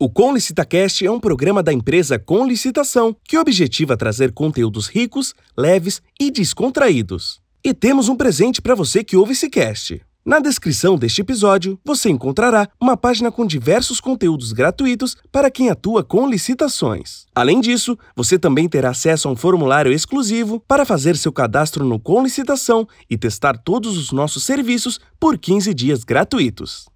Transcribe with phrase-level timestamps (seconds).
[0.00, 5.34] O Com Licitacast é um programa da empresa Com Licitação que objetiva trazer conteúdos ricos,
[5.56, 7.40] leves e descontraídos.
[7.64, 10.00] E temos um presente para você que ouve esse cast.
[10.24, 16.04] Na descrição deste episódio, você encontrará uma página com diversos conteúdos gratuitos para quem atua
[16.04, 17.26] com licitações.
[17.34, 21.98] Além disso, você também terá acesso a um formulário exclusivo para fazer seu cadastro no
[21.98, 26.86] Com Licitação e testar todos os nossos serviços por 15 dias gratuitos.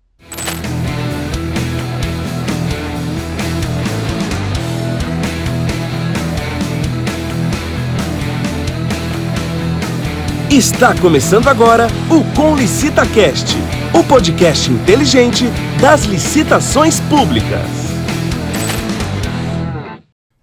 [10.52, 13.56] Está começando agora o Com Licita Cast,
[13.98, 15.46] o podcast inteligente
[15.80, 17.66] das licitações públicas.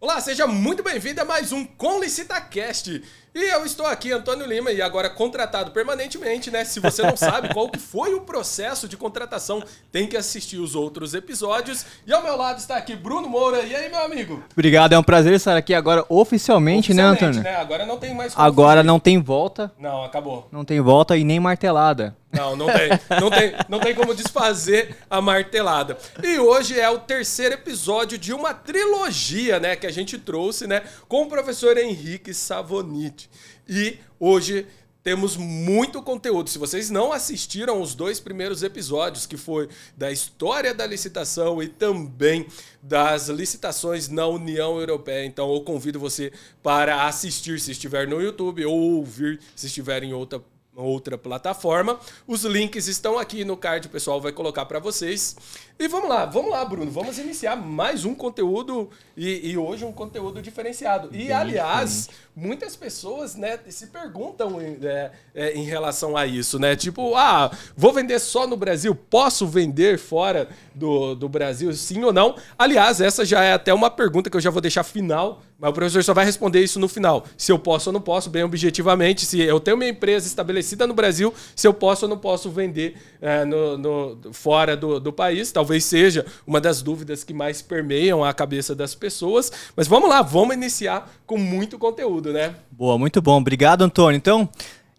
[0.02, 3.04] Olá, seja muito bem-vindo a mais um Com LicitaCast.
[3.34, 6.66] E eu estou aqui, Antônio Lima, e agora contratado permanentemente, né?
[6.66, 10.74] Se você não sabe qual que foi o processo de contratação, tem que assistir os
[10.76, 11.86] outros episódios.
[12.08, 13.62] E ao meu lado está aqui Bruno Moura.
[13.62, 14.44] E aí, meu amigo?
[14.52, 17.44] Obrigado, é um prazer estar aqui agora oficialmente, né, Antônio?
[17.44, 17.56] né?
[17.56, 18.88] Agora não tem mais Agora fugir.
[18.88, 20.48] não tem volta, Não, acabou.
[20.52, 22.16] não tem volta e nem martelada.
[22.32, 22.90] Não, não tem.
[23.20, 25.98] Não tem, não tem como desfazer a martelada.
[26.24, 30.84] E hoje é o terceiro episódio de uma trilogia, né, que a gente trouxe, né,
[31.08, 33.30] com o professor Henrique Savonite.
[33.68, 34.68] E hoje
[35.02, 36.50] temos muito conteúdo.
[36.50, 41.68] Se vocês não assistiram os dois primeiros episódios, que foi da história da licitação e
[41.68, 42.46] também
[42.82, 48.66] das licitações na União Europeia, então eu convido você para assistir se estiver no YouTube
[48.66, 50.42] ou ouvir se estiver em outra
[50.82, 52.00] outra plataforma.
[52.28, 55.36] Os links estão aqui no card, o pessoal vai colocar para vocês.
[55.82, 56.92] E vamos lá, vamos lá, Bruno.
[56.92, 61.08] Vamos iniciar mais um conteúdo e, e hoje um conteúdo diferenciado.
[61.16, 66.76] E, aliás, muitas pessoas né, se perguntam em, é, é, em relação a isso, né?
[66.76, 68.94] Tipo, ah, vou vender só no Brasil?
[68.94, 72.36] Posso vender fora do, do Brasil, sim ou não?
[72.58, 75.74] Aliás, essa já é até uma pergunta que eu já vou deixar final, mas o
[75.74, 77.24] professor só vai responder isso no final.
[77.38, 79.26] Se eu posso ou não posso, bem objetivamente.
[79.26, 82.98] Se eu tenho minha empresa estabelecida no Brasil, se eu posso ou não posso vender
[83.22, 85.52] é, no, no- fora do, do país.
[85.54, 89.52] Talvez seja uma das dúvidas que mais permeiam a cabeça das pessoas.
[89.76, 92.56] Mas vamos lá, vamos iniciar com muito conteúdo, né?
[92.72, 93.38] Boa, muito bom.
[93.38, 94.18] Obrigado, Antônio.
[94.18, 94.48] Então,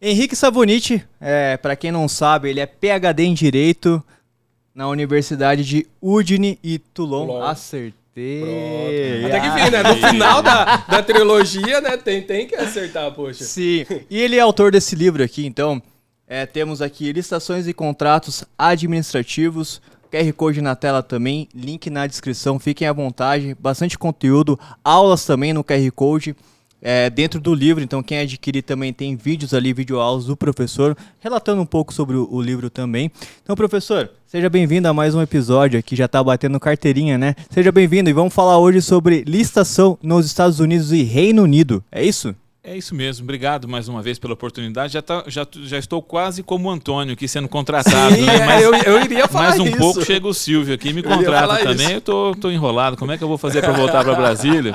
[0.01, 4.03] Henrique Savonite, é, para quem não sabe, ele é PhD em Direito
[4.75, 7.27] na Universidade de Udine e Toulon.
[7.27, 7.43] Toulon.
[7.43, 9.25] Acertei.
[9.27, 9.83] Até que enfim, né?
[9.83, 11.97] No final da, da trilogia, né?
[11.97, 13.45] Tem, tem que acertar, poxa.
[13.45, 13.87] Sim.
[14.09, 15.83] E ele é autor desse livro aqui, então.
[16.31, 19.83] é, temos aqui licitações e contratos administrativos.
[20.11, 23.57] QR Code na tela também, link na descrição, fiquem à vontade.
[23.61, 26.35] Bastante conteúdo, aulas também no QR Code.
[26.83, 31.61] é, dentro do livro, então quem adquirir também tem vídeos ali, videoaulas do professor, relatando
[31.61, 33.11] um pouco sobre o, o livro também.
[33.43, 37.35] Então, professor, seja bem-vindo a mais um episódio aqui, já tá batendo carteirinha, né?
[37.51, 42.03] Seja bem-vindo e vamos falar hoje sobre licitação nos Estados Unidos e Reino Unido, é
[42.03, 42.35] isso?
[42.63, 44.93] É isso mesmo, obrigado mais uma vez pela oportunidade.
[44.93, 48.37] Já, tá- já, já estou quase como o Antônio aqui sendo contratado, Sim, né?
[48.37, 49.79] é, Mas eu, eu iria falar mais um isso.
[49.79, 51.87] pouco chega o Silvio aqui e me Eu contrata falar também.
[51.87, 51.93] isso.
[51.93, 52.99] Eu tô, tô enrolado.
[52.99, 54.75] Como é que eu vou fazer para voltar para Brasília?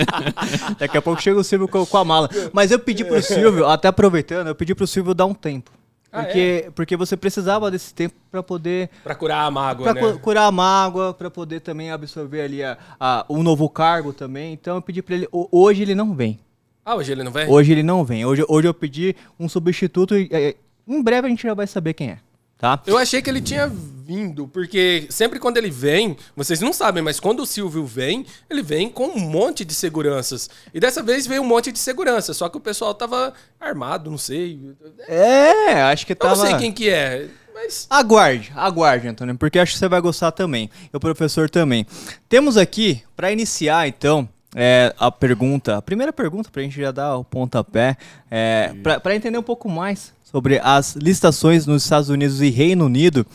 [0.80, 2.30] Daqui a pouco chega o Silvio com, com a mala.
[2.54, 5.70] Mas eu pedi pro Silvio, até aproveitando, eu pedi pro Silvio dar um tempo.
[6.10, 10.12] Ah, Porque, porque você precisava desse tempo para poder Pra curar a mágoa, pra né?
[10.12, 14.52] cu- curar a mágoa, para poder também absorver ali a, a- um novo cargo também.
[14.52, 15.28] Então eu pedi para ele.
[15.32, 16.38] ho- Hoje ele não vem.
[16.84, 17.48] Ah, hoje ele não vem?
[17.48, 18.24] Hoje ele não vem.
[18.26, 20.56] Hoje, hoje eu pedi um substituto e
[20.86, 22.18] em breve a gente já vai saber quem é.
[22.58, 22.80] Tá?
[22.86, 27.18] Eu achei que ele tinha vindo, porque sempre quando ele vem, vocês não sabem, mas
[27.18, 30.48] quando o Silvio vem, ele vem com um monte de seguranças.
[30.72, 34.18] E dessa vez veio um monte de segurança, só que o pessoal tava armado, não
[34.18, 34.60] sei.
[35.08, 36.36] É, acho que Eu tava.
[36.36, 40.32] não sei quem que é, mas Aguarde, aguarde, Antônio, porque acho que você vai gostar
[40.32, 40.70] também.
[40.92, 41.86] E o professor também.
[42.28, 46.92] Temos aqui, para iniciar, então, é, a pergunta, a primeira pergunta, para a gente já
[46.92, 47.96] dar o pontapé,
[48.30, 48.72] é,
[49.02, 53.26] para entender um pouco mais sobre as licitações nos Estados Unidos e Reino Unido.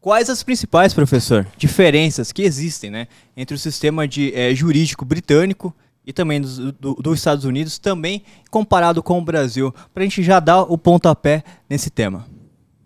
[0.00, 5.74] Quais as principais, professor, diferenças que existem né, entre o sistema de, é, jurídico britânico
[6.06, 10.22] e também dos, do- dos Estados Unidos, também comparado com o Brasil, para a gente
[10.22, 12.26] já dar o pontapé nesse tema?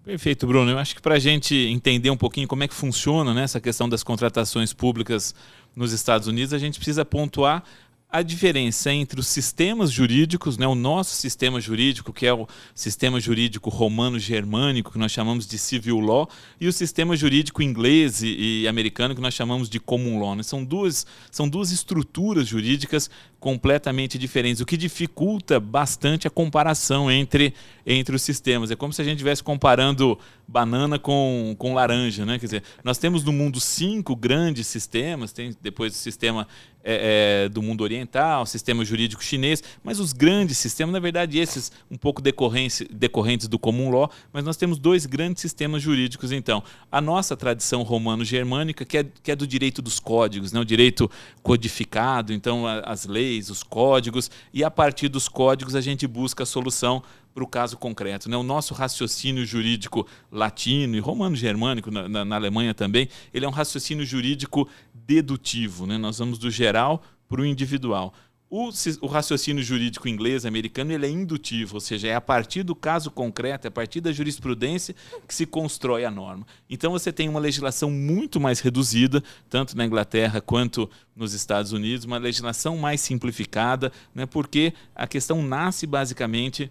[0.08, 0.70] Perfeito, Bruno.
[0.70, 3.60] Eu acho que para a gente entender um pouquinho como é que funciona né, essa
[3.60, 5.34] questão das contratações públicas
[5.76, 7.62] nos Estados Unidos, a gente precisa pontuar
[8.10, 13.20] a diferença entre os sistemas jurídicos, né, o nosso sistema jurídico, que é o sistema
[13.20, 16.26] jurídico romano-germânico, que nós chamamos de civil law,
[16.58, 20.34] e o sistema jurídico inglês e, e americano, que nós chamamos de common law.
[20.34, 20.42] Né?
[20.42, 27.52] São, duas, são duas estruturas jurídicas completamente diferentes, o que dificulta bastante a comparação entre,
[27.86, 28.70] entre os sistemas.
[28.70, 32.24] É como se a gente estivesse comparando banana com, com laranja.
[32.24, 32.38] Né?
[32.38, 36.48] Quer dizer, nós temos no mundo cinco grandes sistemas, tem depois o sistema
[36.90, 41.70] é, é, do mundo oriental, sistema jurídico chinês, mas os grandes sistemas, na verdade, esses
[41.90, 46.62] um pouco decorrentes, do common law, mas nós temos dois grandes sistemas jurídicos, então.
[46.90, 50.60] A nossa tradição romano-germânica, que é, que é do direito dos códigos, né?
[50.60, 51.10] o direito
[51.42, 56.44] codificado, então a, as leis, os códigos, e a partir dos códigos a gente busca
[56.44, 57.02] a solução
[57.38, 58.28] para o caso concreto.
[58.28, 58.36] Né?
[58.36, 63.52] O nosso raciocínio jurídico latino e romano-germânico, na, na, na, Alemanha também, ele é um
[63.52, 64.68] raciocínio jurídico
[65.08, 65.86] dedutivo.
[65.86, 65.96] Né?
[65.96, 68.12] Nós vamos do geral para o individual.
[68.50, 68.70] O,
[69.06, 73.66] raciocínio jurídico inglês, americano, ele é indutivo, ou seja, é a partir do caso concreto,
[73.66, 74.94] é a partir da jurisprudência
[75.26, 76.46] que se constrói a norma.
[76.68, 82.06] Então você tem uma legislação muito mais reduzida, tanto na Inglaterra quanto nos Estados Unidos,
[82.06, 86.70] uma legislação mais simplificada, né, porque a questão nasce basicamente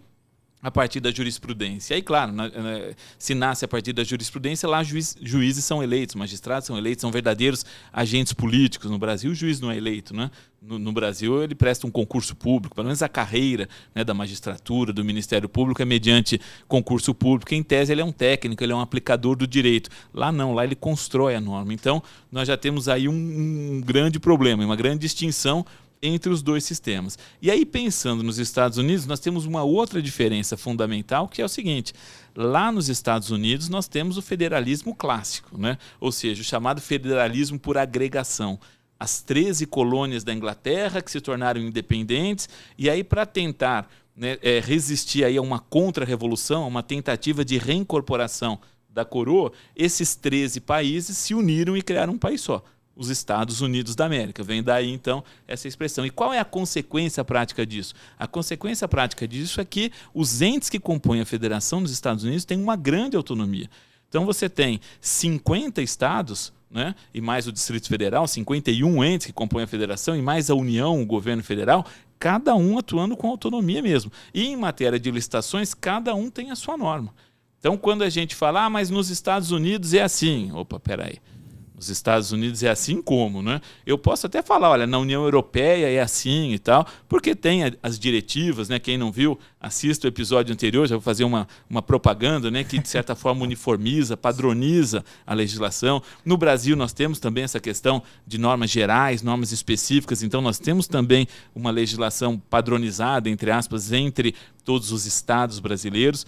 [0.62, 1.94] a partir da jurisprudência.
[1.94, 2.80] E aí, claro, na, na,
[3.18, 7.12] se nasce a partir da jurisprudência, lá juiz, juízes são eleitos, magistrados são eleitos, são
[7.12, 7.64] verdadeiros
[7.94, 8.90] agentes políticos.
[8.90, 10.32] No Brasil, o juiz não é eleito, né?
[10.60, 14.92] No, no Brasil, ele presta um concurso público, pelo menos a carreira né, da magistratura,
[14.92, 17.54] do Ministério Público é mediante concurso público.
[17.54, 19.92] Em tese, ele é um técnico, ele é um aplicador do direito.
[20.12, 21.72] Lá não, lá ele constrói a norma.
[21.72, 22.02] Então,
[22.32, 25.64] nós já temos aí um, um grande problema, uma grande distinção
[26.02, 27.18] entre os dois sistemas.
[27.42, 31.50] E aí, pensando nos Estados Unidos, nós temos uma outra diferença fundamental, que é o
[31.50, 31.94] seguinte:
[32.36, 35.78] lá nos Estados Unidos nós temos o federalismo clássico, né?
[36.00, 38.60] ou seja, o chamado federalismo por agregação.
[39.00, 44.60] As 13 colônias da Inglaterra que se tornaram independentes, e aí, para tentar né, é,
[44.60, 48.60] resistir aí a uma contra-revolução, a uma tentativa de reincorporação
[48.90, 52.64] da coroa, esses 13 países se uniram e criaram um país só
[52.98, 54.44] os Estados Unidos da América.
[54.44, 56.06] Vem daí, então, essa expressão.
[56.06, 57.94] E qual é a consequência prática disso?
[58.18, 62.44] A consequência prática disso é que os entes que compõem a federação dos Estados Unidos
[62.44, 63.70] têm uma grande autonomia.
[64.10, 69.64] Então, você tem 50 estados, né, e mais o Distrito Federal, 51 entes que compõem
[69.64, 71.86] a federação, e mais a União, o governo federal,
[72.18, 74.12] cada um atuando com autonomia mesmo.
[74.34, 77.14] E em matéria de licitações, cada um tem a sua norma.
[77.60, 80.52] Então, quando a gente fala, ah, mas nos Estados Unidos é assim.
[80.54, 81.20] Opa, peraí.
[81.20, 81.37] aí
[81.78, 83.62] nos Estados Unidos é assim como, né?
[83.86, 88.00] Eu posso até falar, olha, na União Europeia é assim e tal, porque tem as
[88.00, 88.80] diretivas, né?
[88.80, 92.64] Quem não viu, assista o episódio anterior, já vou fazer uma, uma propaganda, né?
[92.64, 96.02] Que de certa forma uniformiza, padroniza a legislação.
[96.26, 100.88] No Brasil nós temos também essa questão de normas gerais, normas específicas, então nós temos
[100.88, 104.34] também uma legislação padronizada, entre aspas, entre
[104.66, 106.26] todos os estados brasileiros.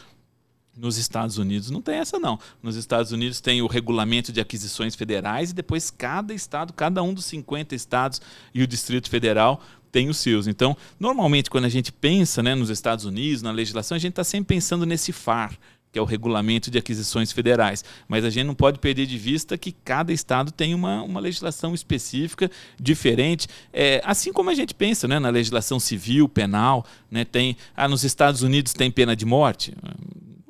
[0.79, 2.39] Nos Estados Unidos não tem essa não.
[2.63, 7.13] Nos Estados Unidos tem o regulamento de aquisições federais e depois cada estado, cada um
[7.13, 8.21] dos 50 estados
[8.53, 9.61] e o Distrito Federal
[9.91, 10.47] tem os seus.
[10.47, 14.23] Então, normalmente quando a gente pensa né, nos Estados Unidos, na legislação, a gente está
[14.23, 15.57] sempre pensando nesse FAR,
[15.91, 17.83] que é o regulamento de aquisições federais.
[18.07, 21.73] Mas a gente não pode perder de vista que cada estado tem uma, uma legislação
[21.73, 22.49] específica,
[22.79, 23.47] diferente.
[23.73, 28.05] É, assim como a gente pensa né, na legislação civil, penal, né, tem, ah, nos
[28.05, 29.73] Estados Unidos tem pena de morte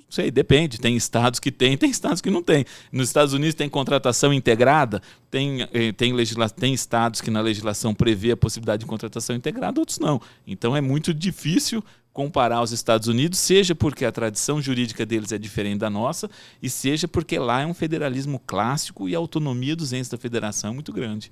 [0.10, 0.80] sei, depende.
[0.80, 2.66] Tem estados que tem, tem estados que não tem.
[2.92, 7.94] Nos Estados Unidos tem contratação integrada, tem, eh, tem, legisla tem estados que na legislação
[7.94, 10.22] prevê a possibilidade de contratação integrada, outros não.
[10.46, 15.38] Então é muito difícil comparar os Estados Unidos, seja porque a tradição jurídica deles é
[15.38, 16.30] diferente da nossa,
[16.62, 20.72] e seja porque lá é um federalismo clássico e a autonomia dos entes da federação
[20.72, 21.32] é muito grande.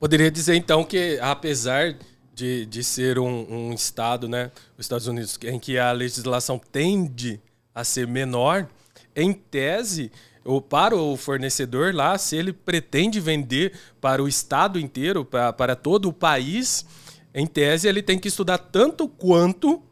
[0.00, 1.96] Poderia dizer então que, apesar
[2.34, 7.40] de, de ser um, um estado, né, os Estados Unidos, em que a legislação tende
[7.76, 8.66] a ser menor,
[9.14, 10.10] em tese,
[10.42, 15.76] ou para o fornecedor lá, se ele pretende vender para o estado inteiro, para, para
[15.76, 16.86] todo o país,
[17.34, 19.82] em tese ele tem que estudar tanto quanto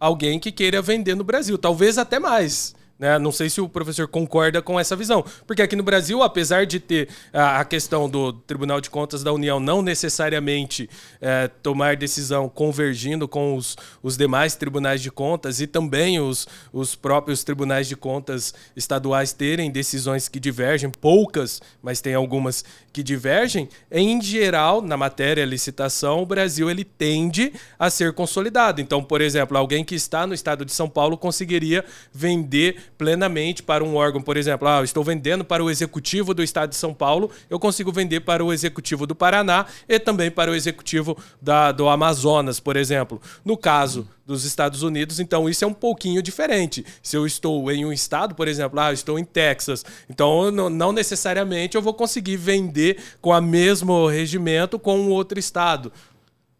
[0.00, 2.74] alguém que queira vender no Brasil, talvez até mais.
[2.98, 3.18] Né?
[3.18, 5.24] Não sei se o professor concorda com essa visão.
[5.46, 9.60] Porque aqui no Brasil, apesar de ter a, questão do Tribunal de Contas da União
[9.60, 10.90] não necessariamente
[11.20, 16.94] é, tomar decisão convergindo com os, os demais tribunais de contas e também os, os
[16.94, 22.64] próprios tribunais de contas estaduais terem decisões que divergem, poucas, mas tem algumas
[22.98, 28.80] que divergem, em geral, na matéria licitação, o Brasil ele tende a ser consolidado.
[28.80, 33.84] Então, por exemplo, alguém que está no estado de São Paulo conseguiria vender plenamente para
[33.84, 37.30] um órgão, por exemplo, ah, estou vendendo para o executivo do estado de São Paulo,
[37.48, 41.88] eu consigo vender para o executivo do Paraná e também para o executivo da, do
[41.88, 43.22] Amazonas, por exemplo.
[43.44, 46.84] No caso dos Estados Unidos, então isso é um pouquinho diferente.
[47.02, 50.68] Se eu estou em um estado, por exemplo, ah, eu estou em Texas, então não,
[50.68, 55.90] não necessariamente eu vou conseguir vender com o mesmo regimento com um outro estado.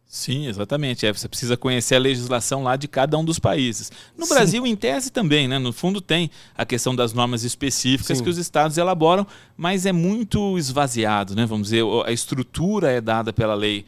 [0.06, 1.04] Sim, exatamente.
[1.04, 3.92] É, você precisa conhecer a legislação lá de cada um dos países.
[4.16, 4.34] No Sim.
[4.34, 5.58] Brasil, em tese também, né?
[5.58, 8.24] No fundo tem a questão das normas específicas Sim.
[8.24, 11.44] que os estados elaboram, mas é muito esvaziado, né?
[11.44, 13.84] Vamos dizer, a estrutura é dada pela lei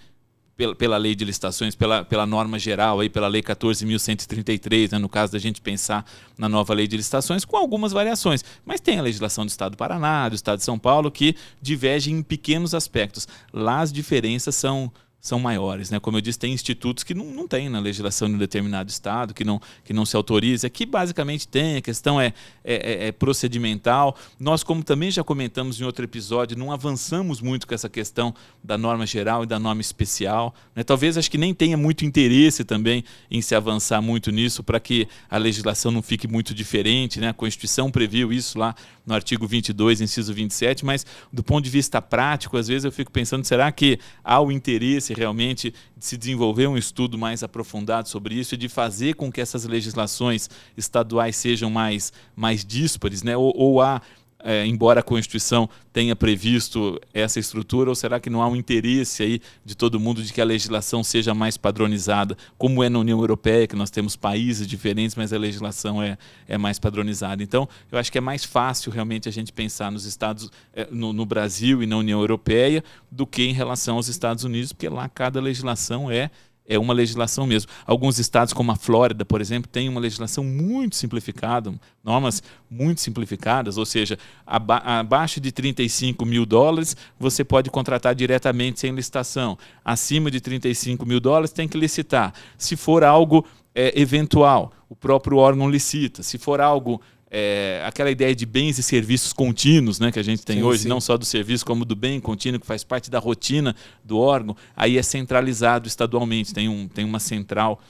[0.61, 5.09] pela, pela lei de licitações, pela, pela norma geral, aí, pela lei 14.133, né, no
[5.09, 6.05] caso da gente pensar
[6.37, 8.45] na nova lei de licitações, com algumas variações.
[8.63, 12.17] Mas tem a legislação do Estado do Paraná, do Estado de São Paulo, que divergem
[12.17, 13.27] em pequenos aspectos.
[13.51, 15.91] Lá as diferenças são são maiores.
[15.91, 16.01] Né?
[16.01, 19.35] Como eu disse, tem institutos que não, não tem na legislação de um determinado estado,
[19.35, 20.67] que não, que não se autoriza.
[20.67, 22.33] Aqui basicamente tem, a questão é,
[22.65, 24.17] é, é, é, procedimental.
[24.39, 28.35] Nós, como também já comentamos em outro episódio, não avançamos muito com essa questão
[28.65, 30.55] da norma geral e da norma especial.
[30.75, 30.83] Né?
[30.83, 35.07] Talvez acho que nem tenha muito interesse também em se avançar muito nisso para que
[35.29, 37.21] a legislação não fique muito diferente.
[37.21, 37.29] Né?
[37.29, 38.75] A Constituição previu isso lá
[39.05, 43.11] no artigo 22, inciso 27, mas do ponto de vista prático, às vezes eu fico
[43.11, 48.35] pensando, será que há o interesse realmente de se desenvolver um estudo mais aprofundado sobre
[48.35, 53.37] isso e de fazer com que essas legislações estaduais sejam mais, mais díspares, né?
[53.37, 54.01] ou, ou há
[54.43, 59.23] é, embora a Constituição tenha previsto essa estrutura, ou será que não há um interesse
[59.23, 63.19] aí de todo mundo de que a legislação seja mais padronizada, como é na União
[63.19, 66.17] Europeia, que nós temos países diferentes, mas a legislação é,
[66.47, 67.43] é mais padronizada.
[67.43, 71.13] Então, eu acho que é mais fácil realmente a gente pensar nos Estados, é, no,
[71.13, 75.09] no Brasil e na União Europeia do que em relação aos Estados Unidos, porque lá
[75.09, 76.31] cada legislação é
[76.67, 77.71] é uma legislação mesmo.
[77.85, 83.77] Alguns estados, como a Flórida, por exemplo, têm uma legislação muito simplificada, normas muito simplificadas,
[83.77, 89.59] ou seja, aba abaixo de 35 mil dólares você pode contratar diretamente sem licitação.
[89.85, 92.33] Acima de 35 mil dólares tem que licitar.
[92.57, 96.23] Se for algo é, eventual, o próprio órgão licita.
[96.23, 97.01] Se for algo
[97.31, 100.83] é, aquela ideia de bens e serviços contínuos né, que a gente tem sim, hoje,
[100.83, 100.89] sim.
[100.89, 104.57] não só do serviço, como do bem contínuo, que faz parte da rotina do órgão,
[104.77, 107.81] aí é centralizado estadualmente, tem, um, tem uma central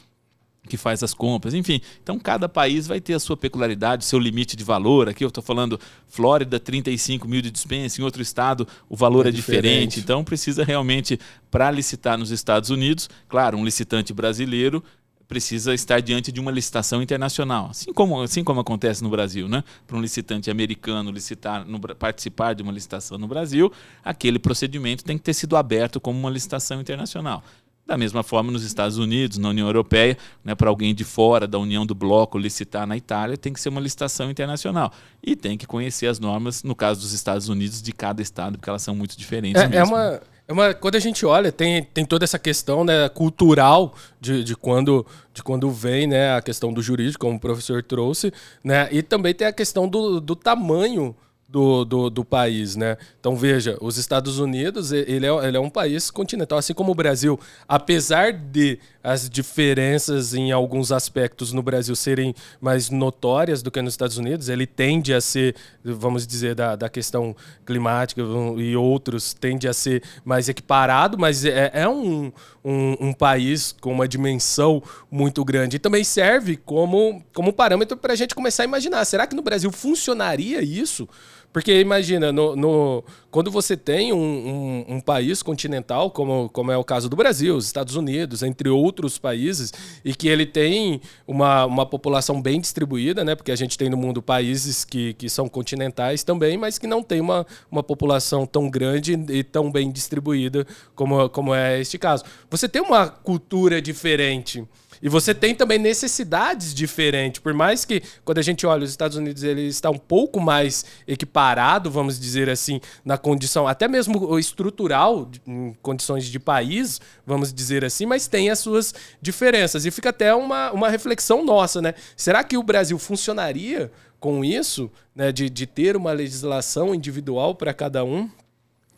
[0.69, 1.81] que faz as compras, enfim.
[2.03, 5.09] Então, cada país vai ter a sua peculiaridade, seu limite de valor.
[5.09, 9.31] Aqui eu estou falando Flórida, 35 mil de dispensa, em outro estado o valor é,
[9.31, 9.63] é diferente.
[9.65, 10.01] diferente.
[10.01, 11.19] Então, precisa realmente,
[11.51, 14.85] para licitar nos Estados Unidos, claro, um licitante brasileiro
[15.31, 19.63] precisa estar diante de uma licitação internacional, assim como, assim como acontece no Brasil, né?
[19.87, 23.73] Para um licitante americano licitar, no, participar de uma licitação no Brasil,
[24.05, 27.45] aquele procedimento tem que ter sido aberto como uma licitação internacional.
[27.87, 31.61] Da mesma forma, nos Estados Unidos, na União Europeia, né, para alguém de fora da
[31.61, 34.93] União do Bloco licitar na Itália, tem que ser uma licitação internacional.
[35.23, 38.69] E tem que conhecer as normas, no caso dos Estados Unidos, de cada estado, porque
[38.69, 39.63] elas são muito diferentes.
[39.63, 43.09] É, é uma, é uma, quando a gente olha, tem, tem toda essa questão né,
[43.09, 47.85] cultural de, de, quando, de quando vem né, a questão do jurídico, como o professor
[47.85, 48.33] trouxe,
[48.65, 51.15] né, e também tem a questão do, do tamanho
[51.51, 52.97] do, do, do, país, né?
[53.19, 56.95] Então veja, os Estados Unidos ele é, ele é um país continental, assim como o
[56.95, 63.83] Brasil, apesar de as diferenças em alguns aspectos no Brasil serem mais notórias do que
[63.83, 67.35] nos Estados Unidos, ele tende a ser, vamos dizer, da, da questão
[67.67, 68.21] climática
[68.59, 72.31] e outros tende a ser mais equiparado, mas é, é um,
[72.65, 78.13] um, um, país com uma dimensão muito grande e também serve como, como parâmetro para
[78.13, 81.09] a gente começar a imaginar, será que no Brasil funcionaria isso?
[81.53, 86.77] Porque imagina, no, no quando você tem um, um, um, país continental, como, como é
[86.77, 89.73] o caso do Brasil, os Estados Unidos, entre outros países,
[90.05, 93.35] e que ele tem uma, uma população bem distribuída, né?
[93.35, 97.03] Porque a gente tem no mundo países que, que são continentais também, mas que não
[97.03, 100.65] tem uma, uma população tão grande e tão bem distribuída
[100.95, 102.25] como, como é este caso.
[102.49, 104.65] Você tem uma cultura diferente.
[105.03, 107.41] E você tem também necessidades diferentes.
[107.41, 110.85] Por mais que, quando a gente olha os Estados Unidos, ele está um pouco mais
[111.07, 117.85] equiparado, vamos dizer assim, na condição, até mesmo estrutural, em condições de país, vamos dizer
[117.85, 119.87] assim, mas tem as suas diferenças.
[119.87, 121.95] E fica até uma, uma reflexão nossa, né?
[122.17, 125.33] Será que o Brasil funcionaria com isso, né?
[125.33, 128.29] De, de ter uma legislação individual para cada um?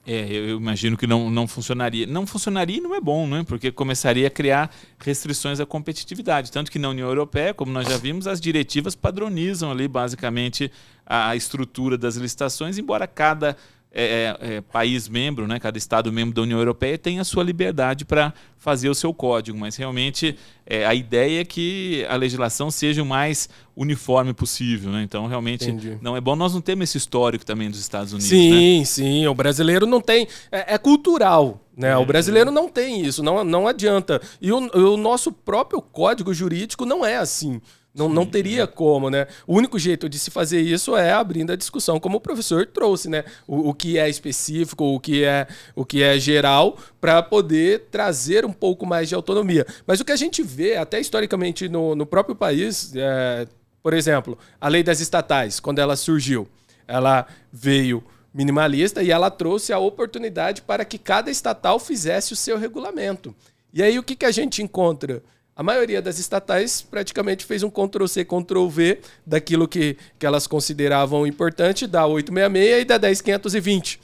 [0.04, 2.06] É, eu imagino que não, não funcionaria.
[2.06, 3.44] Não funcionaria e não é bom, né?
[3.46, 6.50] porque começaria a criar restrições à competitividade.
[6.50, 10.70] Tanto que na União Europeia, como nós já vimos, as diretivas padronizam ali basicamente
[11.06, 13.56] a estrutura das licitações, embora cada
[13.94, 17.44] é, é, é, país membro, né, cada estado membro da União Europeia tem a sua
[17.44, 22.70] liberdade para fazer o seu código, mas realmente é, a ideia é que a legislação
[22.70, 24.92] seja o mais uniforme possível.
[24.92, 25.02] Né?
[25.02, 25.98] Então, realmente, Entendi.
[26.00, 26.36] não é bom.
[26.36, 28.28] Nós não temos esse histórico também dos Estados Unidos.
[28.28, 28.84] Sim, né?
[28.84, 29.26] sim.
[29.26, 30.28] O brasileiro não tem.
[30.50, 31.60] É, é cultural.
[31.76, 31.90] Né?
[31.90, 34.20] É, o brasileiro não tem isso, não, não adianta.
[34.40, 37.60] E o, o nosso próprio código jurídico não é assim.
[37.94, 38.66] Não, não teria é.
[38.66, 39.26] como, né?
[39.46, 43.08] O único jeito de se fazer isso é abrindo a discussão, como o professor trouxe,
[43.08, 43.24] né?
[43.46, 48.46] O, o que é específico, o que é, o que é geral, para poder trazer
[48.46, 49.66] um pouco mais de autonomia.
[49.86, 53.46] Mas o que a gente vê, até historicamente no, no próprio país, é,
[53.82, 56.48] por exemplo, a lei das estatais, quando ela surgiu,
[56.88, 62.56] ela veio minimalista e ela trouxe a oportunidade para que cada estatal fizesse o seu
[62.56, 63.34] regulamento.
[63.72, 65.22] E aí o que, que a gente encontra?
[65.54, 71.86] A maioria das estatais praticamente fez um Ctrl-C, Ctrl-V daquilo que, que elas consideravam importante,
[71.86, 74.00] da 866 e da 10520.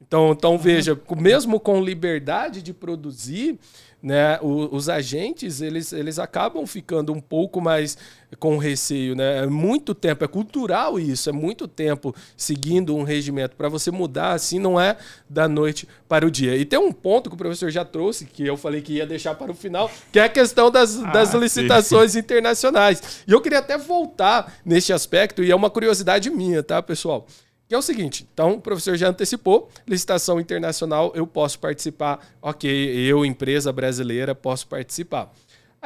[0.00, 3.58] Então, então veja, mesmo com liberdade de produzir,
[4.06, 7.98] né, os, agentes eles, eles acabam ficando um pouco mais
[8.38, 9.42] com receio, né?
[9.42, 13.56] É muito tempo, é cultural isso, é muito tempo seguindo um regimento.
[13.56, 14.96] Para você mudar assim, não é
[15.28, 16.56] da noite para o dia.
[16.56, 19.34] E tem um ponto que o professor já trouxe, que eu falei que ia deixar
[19.34, 22.20] para o final, que é a questão das, ah, das licitações sim.
[22.20, 23.24] internacionais.
[23.26, 27.26] E eu queria até voltar neste aspecto, e é uma curiosidade minha, tá, pessoal?
[27.68, 32.70] Que é o seguinte, então o professor já antecipou, licitação internacional, eu posso participar, ok,
[32.70, 35.32] eu, empresa brasileira, posso participar.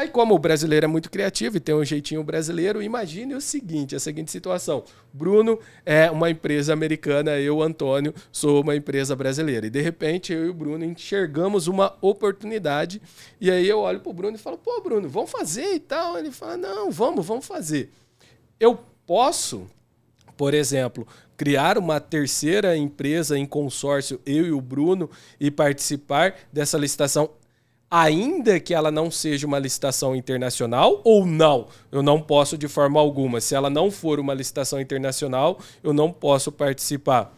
[0.01, 3.95] Aí, como o brasileiro é muito criativo e tem um jeitinho brasileiro, imagine o seguinte:
[3.95, 4.83] a seguinte situação.
[5.13, 9.67] Bruno é uma empresa americana, eu, Antônio, sou uma empresa brasileira.
[9.67, 13.03] E de repente eu e o Bruno enxergamos uma oportunidade.
[13.39, 16.17] E aí eu olho para o Bruno e falo: pô, Bruno, vamos fazer e tal.
[16.17, 17.91] Ele fala: não, vamos, vamos fazer.
[18.59, 19.67] Eu posso,
[20.35, 21.07] por exemplo,
[21.41, 25.09] criar uma terceira empresa em consórcio, eu e o Bruno,
[25.41, 27.31] e participar dessa licitação,
[27.91, 31.69] ainda que ela não seja uma licitação internacional ou não?
[31.91, 33.41] Eu não posso de forma alguma.
[33.41, 37.35] Se ela não for uma licitação internacional, eu não posso participar.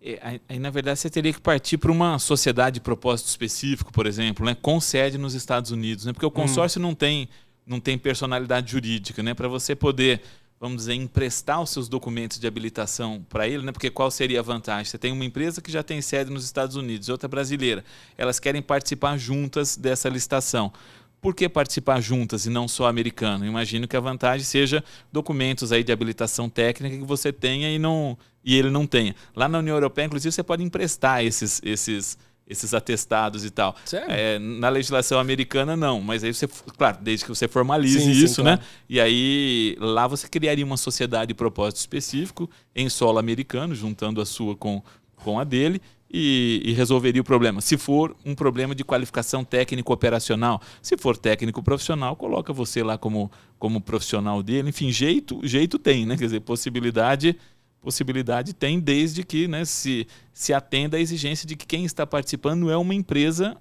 [0.00, 4.06] É, aí, na verdade, você teria que partir para uma sociedade de propósito específico, por
[4.06, 6.30] exemplo, né, com sede nos Estados Unidos, né, porque o hum.
[6.30, 6.82] consórcio hum.
[6.82, 7.28] não, tem,
[7.66, 9.24] não tem personalidade jurídica.
[9.24, 10.22] Né, para você poder
[10.62, 13.72] vamos dizer, emprestar os seus documentos de habilitação para ele, né?
[13.72, 14.84] porque qual seria a vantagem?
[14.84, 17.84] Você tem uma empresa que já tem sede nos Estados Unidos, outra brasileira.
[18.16, 20.72] Elas querem participar juntas dessa licitação.
[21.20, 23.44] Por que participar juntas e não só americano?
[23.44, 28.16] Imagino que a vantagem seja documentos aí de habilitação técnica que você tenha e, não,
[28.44, 29.16] e ele não tenha.
[29.34, 32.16] Lá na União Europeia, inclusive, você pode emprestar esses, esses
[32.46, 33.74] esses atestados e tal.
[34.08, 36.00] É, na legislação americana, não.
[36.00, 36.46] Mas aí você,
[36.76, 38.56] claro, desde que você formalize sim, isso, sim, né?
[38.56, 38.70] Claro.
[38.88, 44.26] E aí lá você criaria uma sociedade de propósito específico em solo americano, juntando a
[44.26, 44.82] sua com,
[45.16, 45.80] com a dele.
[46.14, 47.62] E, e, resolveria o problema.
[47.62, 53.32] Se for um problema de qualificação técnico-operacional, se for técnico profissional, coloca você lá como,
[53.58, 54.68] como profissional dele.
[54.68, 56.14] Enfim, jeito, jeito tem, né?
[56.18, 57.34] Quer dizer, possibilidade
[57.82, 62.70] possibilidade tem desde que né, se, se atenda à exigência de que quem está participando
[62.70, 63.56] é uma empresa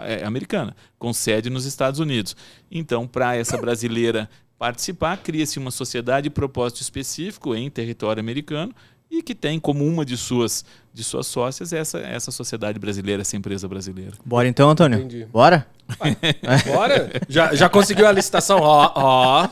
[0.00, 2.36] é, americana, com sede nos Estados Unidos.
[2.70, 8.74] Então, para essa brasileira participar, cria-se uma sociedade de propósito específico em território americano
[9.10, 13.36] e que tem como uma de suas, de suas sócias essa, essa sociedade brasileira, essa
[13.36, 14.12] empresa brasileira.
[14.24, 14.98] Bora então, Antônio?
[14.98, 15.26] Entendi.
[15.26, 15.66] Bora?
[16.72, 17.10] bora?
[17.28, 18.60] Já, já conseguiu a licitação?
[18.60, 19.48] Ó, ó.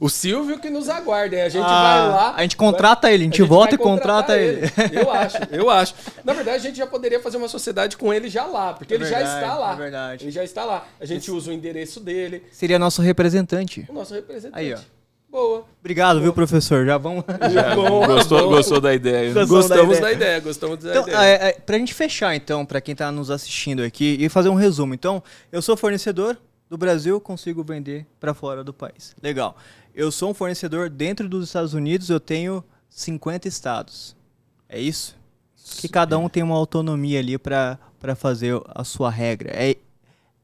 [0.00, 2.34] O Silvio que nos aguarda, A gente ah, vai lá.
[2.34, 4.62] A gente contrata vai, ele, a gente, a gente volta e contrata ele.
[4.62, 4.98] ele.
[4.98, 5.94] Eu acho, eu acho.
[6.24, 8.96] Na verdade, a gente já poderia fazer uma sociedade com ele já lá, porque é
[8.96, 9.72] ele verdade, já está lá.
[9.74, 10.24] É verdade.
[10.24, 10.86] Ele já está lá.
[10.98, 11.30] A gente Esse...
[11.30, 12.42] usa o endereço dele.
[12.50, 13.84] Seria nosso representante.
[13.90, 14.58] O nosso representante.
[14.58, 14.78] Aí, ó.
[15.30, 15.64] Boa.
[15.78, 16.22] Obrigado, Boa.
[16.22, 16.86] viu, professor?
[16.86, 17.22] Já vamos.
[17.52, 19.34] Já, gostou, gostou da ideia.
[19.44, 20.00] Gostamos da ideia.
[20.00, 20.40] da ideia.
[20.40, 21.18] Gostamos da então, ideia.
[21.18, 24.54] É, é, pra gente fechar, então, para quem está nos assistindo aqui e fazer um
[24.54, 24.94] resumo.
[24.94, 26.38] Então, eu sou fornecedor
[26.70, 29.14] do Brasil, consigo vender para fora do país.
[29.22, 29.56] Legal
[29.94, 34.16] eu sou um fornecedor dentro dos Estados Unidos, eu tenho 50 estados.
[34.68, 35.16] É isso?
[35.78, 37.78] Que cada um tem uma autonomia ali para
[38.16, 39.50] fazer a sua regra.
[39.52, 39.76] É,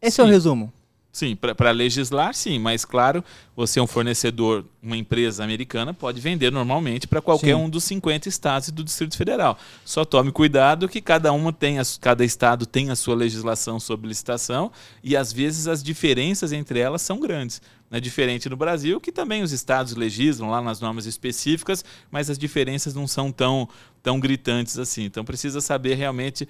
[0.00, 0.22] esse Sim.
[0.22, 0.72] é o resumo.
[1.16, 3.24] Sim, para legislar, sim, mas claro,
[3.56, 7.62] você é um fornecedor, uma empresa americana, pode vender normalmente para qualquer sim.
[7.62, 9.58] um dos 50 estados do Distrito Federal.
[9.82, 14.06] Só tome cuidado que cada uma tem a, cada estado tem a sua legislação sobre
[14.06, 14.70] licitação
[15.02, 17.62] e às vezes as diferenças entre elas são grandes.
[17.90, 22.36] É diferente no Brasil, que também os estados legislam lá nas normas específicas, mas as
[22.36, 23.66] diferenças não são tão,
[24.02, 25.04] tão gritantes assim.
[25.04, 26.46] Então precisa saber realmente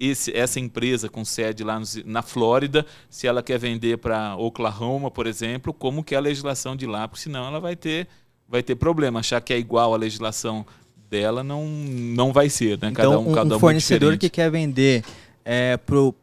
[0.00, 5.10] esse, essa empresa com sede lá no, na Flórida, se ela quer vender para Oklahoma,
[5.10, 8.08] por exemplo, como que é a legislação de lá, porque senão ela vai ter,
[8.48, 10.64] vai ter problema, achar que é igual a legislação
[11.10, 12.88] dela não, não vai ser, né?
[12.88, 15.04] Então, cada um, um, cada um um é fornecedor que quer vender
[15.44, 16.14] é, pro,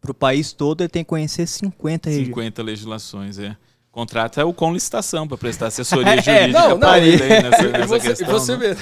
[0.00, 2.28] pro país todo, ele tem que conhecer 50 regiões.
[2.28, 3.54] 50 legislações, é.
[3.90, 7.72] Contrata o com licitação para prestar assessoria jurídica não, não, para ele aí nessa, E
[7.72, 8.28] nessa você, questão.
[8.28, 8.76] você né?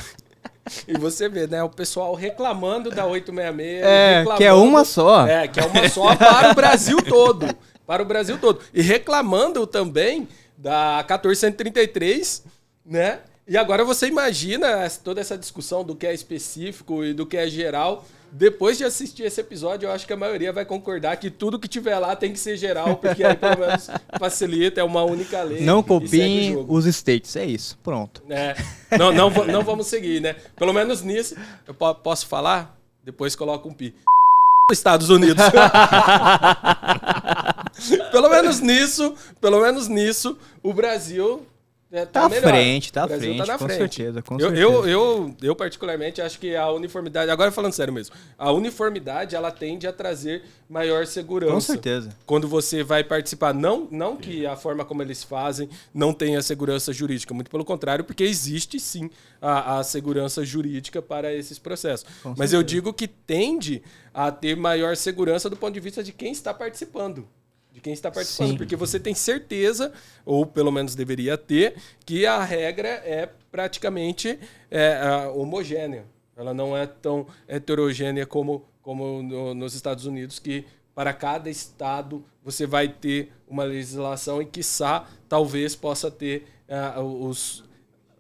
[0.86, 1.62] E você vê, né?
[1.62, 3.84] O pessoal reclamando da 866.
[3.84, 5.26] É, que é uma só.
[5.26, 7.46] É, que é uma só para o Brasil todo.
[7.86, 8.60] Para o Brasil todo.
[8.74, 12.42] E reclamando também da 1433,
[12.84, 13.20] né?
[13.48, 17.48] E agora você imagina toda essa discussão do que é específico e do que é
[17.48, 18.04] geral.
[18.32, 21.66] Depois de assistir esse episódio, eu acho que a maioria vai concordar que tudo que
[21.68, 25.62] tiver lá tem que ser geral, porque aí pelo menos facilita, é uma única lei.
[25.62, 27.78] Não copiem os states, é isso.
[27.82, 28.22] Pronto.
[28.28, 28.54] É.
[28.98, 30.34] Não, não, não vamos seguir, né?
[30.56, 31.34] Pelo menos nisso.
[31.66, 32.76] Eu po- posso falar?
[33.04, 33.94] Depois coloca um pi.
[34.70, 35.44] Estados Unidos.
[38.10, 41.46] pelo menos nisso, pelo menos nisso, o Brasil
[41.92, 43.78] é, tá, Tá à frente, tá à Brasil frente, tá na com frente.
[43.78, 44.62] certeza, com eu, certeza.
[44.62, 47.30] Eu, eu, eu, particularmente, acho que a uniformidade.
[47.30, 52.16] Agora falando sério mesmo, a uniformidade ela tende a trazer maior segurança Com certeza.
[52.26, 53.54] quando você vai participar.
[53.54, 58.04] Não, não que a forma como eles fazem não tenha segurança jurídica, muito pelo contrário,
[58.04, 59.08] porque existe sim
[59.40, 62.06] a, a segurança jurídica para esses processos.
[62.36, 63.80] Mas eu digo que tende
[64.12, 67.28] a ter maior segurança do ponto de vista de quem está participando.
[67.76, 68.52] De quem está participando.
[68.52, 68.56] Sim.
[68.56, 69.92] Porque você tem certeza,
[70.24, 74.38] ou pelo menos deveria ter, que a regra é praticamente
[74.70, 76.06] é, homogênea.
[76.34, 82.24] Ela não é tão heterogênea como, como no- nos Estados Unidos, que para cada estado
[82.42, 87.62] você vai ter uma legislação e, quiçá, talvez possa ter ah, os,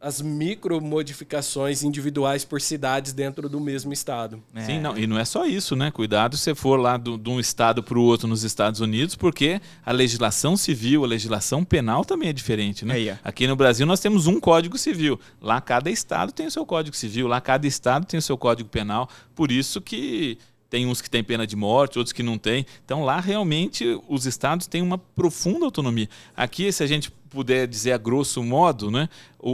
[0.00, 4.42] as micro modificações individuais por cidades dentro do mesmo estado.
[4.64, 5.90] Sim, não, e não é só isso, né?
[5.90, 9.14] Cuidado se você for lá do- de um estado para o outro nos Estados Unidos,
[9.16, 12.94] porque a legislação civil, a legislação penal também é diferente, né?
[12.94, 13.14] Aí, ó.
[13.24, 15.18] Aqui no Brasil nós temos um código civil.
[15.40, 18.68] Lá cada estado tem o seu código civil, lá cada estado tem o seu código
[18.68, 19.08] penal.
[19.34, 22.66] Por isso que tem uns que têm pena de morte, outros que não têm.
[22.84, 26.08] Então lá realmente os estados têm uma profunda autonomia.
[26.36, 29.50] Aqui, se a gente puder dizer a grosso modo, né, o,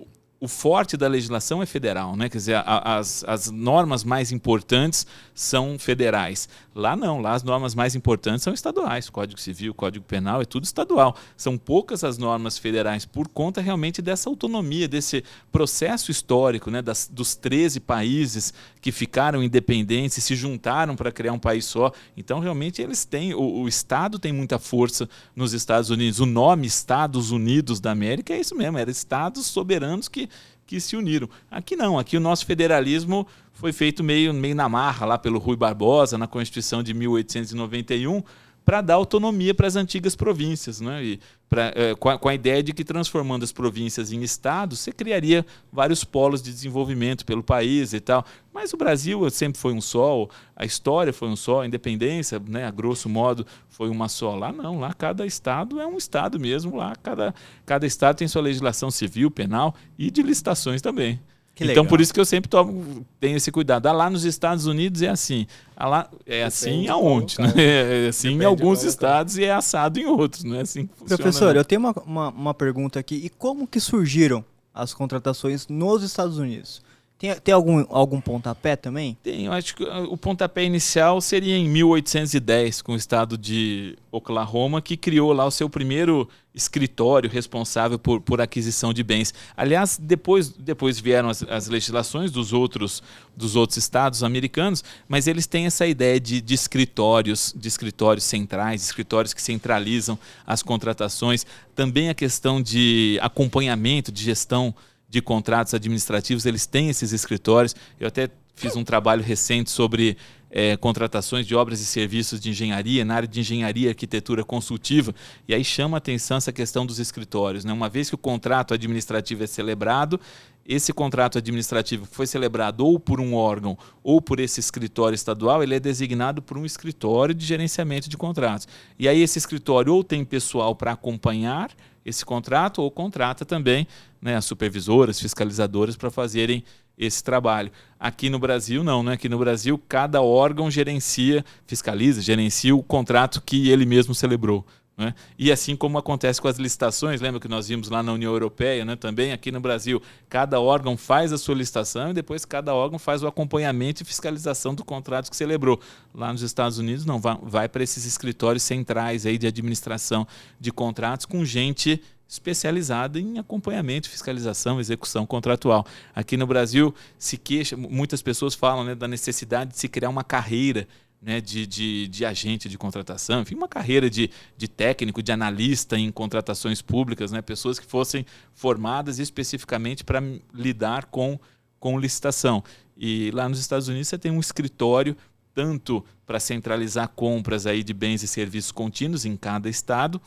[0.00, 0.06] o,
[0.38, 2.28] o forte da legislação é federal, né?
[2.28, 6.46] Quer dizer, a- as, as normas mais importantes são federais.
[6.74, 9.08] Lá não, lá as normas mais importantes são estaduais.
[9.08, 11.16] Código Civil, Código Penal, é tudo estadual.
[11.38, 16.82] São poucas as normas federais por conta realmente dessa autonomia, desse processo histórico, né?
[16.82, 18.52] Das, dos 13 países
[18.86, 21.90] que ficaram independentes se juntaram para criar um país só.
[22.16, 23.34] Então, realmente, eles têm.
[23.34, 26.20] O, o Estado tem muita força nos Estados Unidos.
[26.20, 30.28] O nome Estados Unidos da América é isso mesmo, eram Estados soberanos que,
[30.64, 31.28] que se uniram.
[31.50, 35.56] Aqui não, aqui o nosso federalismo foi feito meio, meio na marra lá pelo Rui
[35.56, 38.22] Barbosa, na Constituição de 1891,
[38.66, 41.02] para dar autonomia para as antigas províncias, né?
[41.02, 44.80] E pra, eh, com, a, com a ideia de que transformando as províncias em estados,
[44.80, 48.24] você criaria vários polos de desenvolvimento pelo país e tal.
[48.52, 50.26] Mas o Brasil sempre foi um só,
[50.56, 54.34] a história foi um só, a independência, né, a grosso modo, foi uma só.
[54.34, 57.32] Lá não, lá cada estado é um estado mesmo, lá cada,
[57.64, 61.20] cada estado tem sua legislação civil, penal e de licitações também.
[61.56, 61.86] Que então, legal.
[61.86, 63.86] por isso que eu sempre tomo, tenho esse cuidado.
[63.86, 65.46] Ah, lá nos Estados Unidos é assim.
[65.74, 67.40] Ah, lá é assim de aonde?
[67.40, 67.46] Né?
[67.56, 70.44] É assim Depende em alguns estados e é assado em outros.
[70.44, 71.16] Não é assim que funciona.
[71.22, 71.60] Professor, não.
[71.60, 73.14] eu tenho uma, uma, uma pergunta aqui.
[73.24, 76.82] E como que surgiram as contratações nos Estados Unidos?
[77.18, 79.16] Tem, tem algum, algum pontapé também?
[79.22, 83.96] Tem, eu acho que ah, o pontapé inicial seria em 1810, com o estado de
[84.12, 89.32] Oklahoma, que criou lá o seu primeiro escritório responsável por, por aquisição de bens.
[89.56, 93.02] Aliás, depois, depois vieram as, as legislações dos outros,
[93.34, 98.82] dos outros estados americanos, mas eles têm essa ideia de, de escritórios, de escritórios centrais,
[98.82, 101.46] escritórios que centralizam as contratações.
[101.74, 104.74] Também a questão de acompanhamento, de gestão
[105.08, 107.74] de contratos administrativos, eles têm esses escritórios.
[107.98, 110.16] Eu até fiz um trabalho recente sobre
[110.50, 115.14] eh, contratações de obras e serviços de engenharia, na área de engenharia e arquitetura consultiva,
[115.46, 117.64] e aí chama atenção essa questão dos escritórios.
[117.64, 117.72] Né?
[117.72, 120.18] Uma vez que o contrato administrativo é celebrado,
[120.66, 125.74] esse contrato administrativo foi celebrado ou por um órgão ou por esse escritório estadual, ele
[125.74, 128.66] é designado por um escritório de gerenciamento de contratos.
[128.98, 131.70] E aí esse escritório ou tem pessoal para acompanhar
[132.04, 133.86] esse contrato ou contrata também
[134.26, 136.64] né, as supervisoras, fiscalizadoras para fazerem
[136.98, 137.70] esse trabalho.
[137.98, 139.12] Aqui no Brasil, não, né?
[139.12, 144.66] Aqui no Brasil, cada órgão gerencia, fiscaliza, gerencia o contrato que ele mesmo celebrou.
[144.96, 145.14] Né?
[145.38, 148.84] E assim como acontece com as licitações, lembra que nós vimos lá na União Europeia,
[148.84, 148.96] né?
[148.96, 153.22] também aqui no Brasil, cada órgão faz a sua licitação e depois cada órgão faz
[153.22, 155.78] o acompanhamento e fiscalização do contrato que celebrou.
[156.12, 160.26] Lá nos Estados Unidos, não, vai, vai para esses escritórios centrais aí de administração
[160.58, 165.86] de contratos com gente especializada em acompanhamento, fiscalização, execução contratual.
[166.14, 170.24] Aqui no Brasil se queixa, muitas pessoas falam né, da necessidade de se criar uma
[170.24, 170.88] carreira
[171.22, 175.98] né, de, de, de, agente de contratação, enfim, uma carreira de, de técnico, de analista
[175.98, 181.38] em contratações públicas, né, pessoas que fossem formadas especificamente para lidar com,
[181.80, 182.62] com licitação.
[182.96, 185.16] E lá nos Estados Unidos você tem um escritório
[185.54, 190.20] tanto para centralizar compras aí de bens e serviços contínuos em cada estado,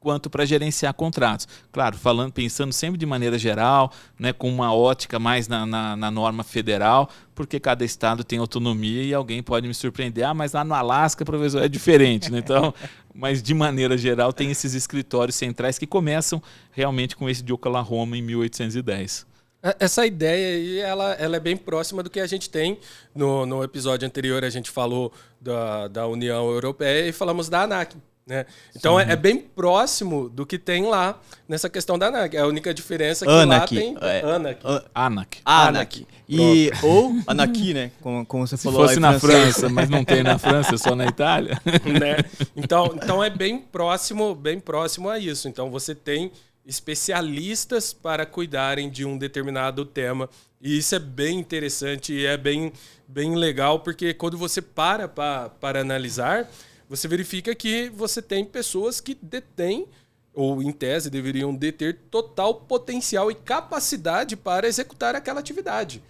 [0.00, 1.48] quanto para gerenciar contratos.
[1.72, 6.10] Claro, falando, pensando sempre de maneira geral, né, com uma ótica mais na, na, na,
[6.10, 10.24] norma federal, porque cada estado tem autonomia e alguém pode me surpreender.
[10.24, 12.30] Ah, mas lá no Alasca, professor, é diferente.
[12.30, 12.38] Né?
[12.38, 12.72] Então,
[13.14, 18.16] mas de maneira geral, tem esses escritórios centrais que começam realmente com esse de Oklahoma
[18.16, 19.26] em 1810.
[19.60, 22.78] É, essa ideia aí, ela, ela é bem próxima do que a gente tem.
[23.14, 27.96] No, no episódio anterior, a gente falou da, da União Europeia e falamos da ANAC.
[28.28, 28.44] Né?
[28.76, 32.36] Então é, é, bem próximo do que tem lá nessa questão da ANAC.
[32.36, 33.74] É a única diferença que Anac.
[33.74, 34.60] lá tem é, ANAC.
[34.94, 35.38] ANAC.
[35.46, 36.06] ANAC.
[36.28, 37.90] E, ou ANAC, né?
[38.02, 40.94] Como, como você Se falou fosse na França, mas não tem na França, é só
[40.94, 41.58] na Itália.
[41.64, 42.18] né?
[42.54, 45.48] então, então é bem próximo, bem próximo a isso.
[45.48, 46.30] Então você tem
[46.66, 50.28] especialistas para cuidarem de um determinado tema.
[50.60, 52.74] E isso é bem interessante e é bem,
[53.06, 56.46] bem legal, porque quando você para para analisar,
[56.88, 59.86] você verifica que você tem pessoas que detêm,
[60.32, 66.02] ou em tese deveriam deter, total potencial e capacidade para executar aquela atividade.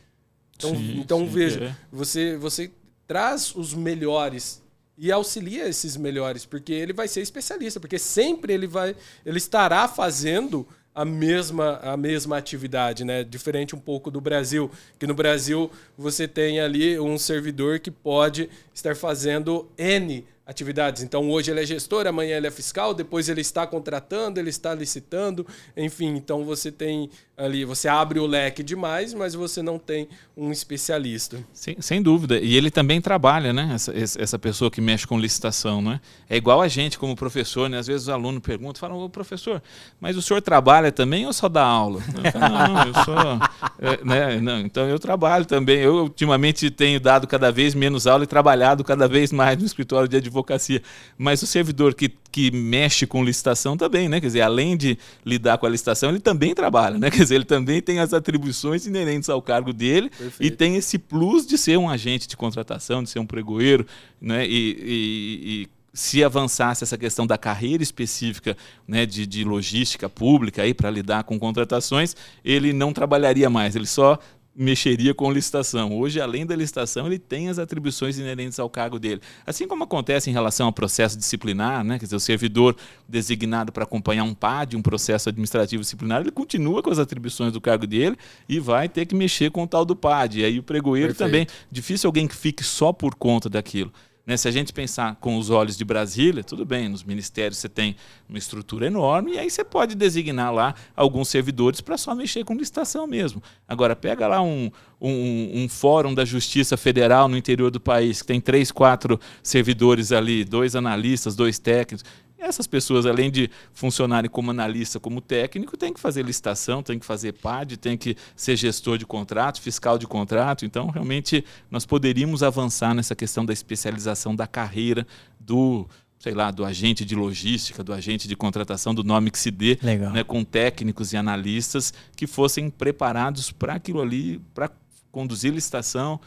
[0.57, 1.77] Então, sim, então sim, veja, é.
[1.91, 2.71] você, você
[3.07, 4.63] traz os melhores
[4.97, 9.87] e auxilia esses melhores, porque ele vai ser especialista, porque sempre ele vai, ele estará
[9.87, 13.23] fazendo a mesma, a mesma atividade, né?
[13.23, 18.51] Diferente um pouco do Brasil, que no Brasil você tem ali um servidor que pode
[18.75, 21.03] estar fazendo N atividades.
[21.03, 24.75] Então hoje ele é gestor, amanhã ele é fiscal, depois ele está contratando, ele está
[24.75, 30.09] licitando, enfim, então você tem ali, você abre o leque demais, mas você não tem
[30.37, 31.39] um especialista.
[31.53, 32.39] Sem, sem dúvida.
[32.39, 33.71] E ele também trabalha, né?
[33.73, 36.01] Essa, essa pessoa que mexe com licitação, não é?
[36.37, 37.79] Igual a gente como professor, né?
[37.79, 39.63] Às vezes o aluno pergunta, fala, ô professor,
[40.01, 42.03] mas o senhor trabalha também ou só dá aula?
[42.25, 43.69] Eu falo, não, eu sou.
[43.81, 44.41] É, né?
[44.41, 45.79] não, então eu trabalho também.
[45.79, 50.09] Eu ultimamente tenho dado cada vez menos aula e trabalhado cada vez mais no escritório
[50.09, 50.83] de advocacia.
[51.17, 54.21] Mas o servidor que, que mexe com licitação também, né?
[54.21, 54.97] Quer dizer, além de
[55.27, 57.11] lidar com a licitação, ele também trabalha, né?
[57.11, 60.41] Quer dizer, ele também tem as atribuições inerentes ao cargo dele Perfeito.
[60.41, 63.85] e tem esse plus de ser um agente de contratação, de ser um pregoeiro,
[64.21, 64.47] né?
[64.47, 70.63] E, e, e se avançasse essa questão da carreira específica né, de, de logística pública
[70.77, 74.17] para lidar com contratações, ele não trabalharia mais, ele só
[74.59, 75.97] mexeria com licitação.
[75.97, 79.21] Hoje, além da licitação, ele tem as atribuições inerentes ao cargo dele.
[79.47, 81.97] Assim como acontece em relação ao processo disciplinar, né?
[81.97, 82.75] quer dizer, o servidor
[83.09, 87.61] designado para acompanhar um PAD, um processo administrativo disciplinar, ele continua com as atribuições do
[87.61, 88.17] cargo dele
[88.49, 90.41] e vai ter que mexer com o tal do PAD.
[90.41, 91.31] E aí o pregoeiro Perfeito.
[91.31, 91.47] também.
[91.71, 93.93] Difícil alguém que fique só por conta daquilo.
[94.29, 94.37] Né?
[94.37, 97.97] Se a gente pensar com os olhos de Brasília, tudo bem, nos ministérios você tem
[98.29, 102.55] uma estrutura enorme e aí você pode designar lá alguns servidores para só mexer com
[102.55, 103.43] licitação mesmo.
[103.67, 108.29] Agora, pega lá um, um, um, fórum da Justiça Federal no interior do país, que
[108.29, 112.05] tem três, quatro servidores ali, dois analistas, dois técnicos.
[112.39, 117.05] Essas pessoas, além de funcionarem como analista, como técnico, têm que fazer licitação, têm que
[117.05, 120.65] fazer PAD, têm que ser gestor de contrato, fiscal de contrato.
[120.65, 125.07] Então, realmente, nós poderíamos avançar nessa questão da especialização da carreira
[125.41, 125.87] do
[126.19, 129.79] sei lá, do agente de logística, do agente de contratação, do nome que se dê,
[130.13, 134.69] né, com técnicos e analistas que fossem preparados para aquilo ali, para
[135.13, 136.21] conduzir licitação,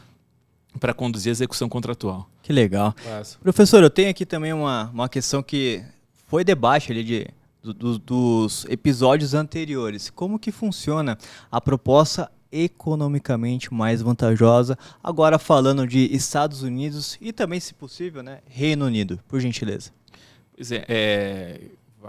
[0.80, 2.28] para conduzir execução contratual.
[2.42, 2.94] Que legal.
[3.04, 3.38] Nossa.
[3.38, 5.84] Professor, eu tenho aqui também uma, uma questão que
[6.32, 7.26] foi debate ali de,
[7.62, 10.08] do, dos episódios anteriores.
[10.08, 11.18] Como que funciona
[11.50, 18.38] a proposta economicamente mais vantajosa, agora falando de Estados Unidos e também, se possível, né,
[18.46, 19.90] Reino Unido, por gentileza.
[20.56, 21.60] Pois é, é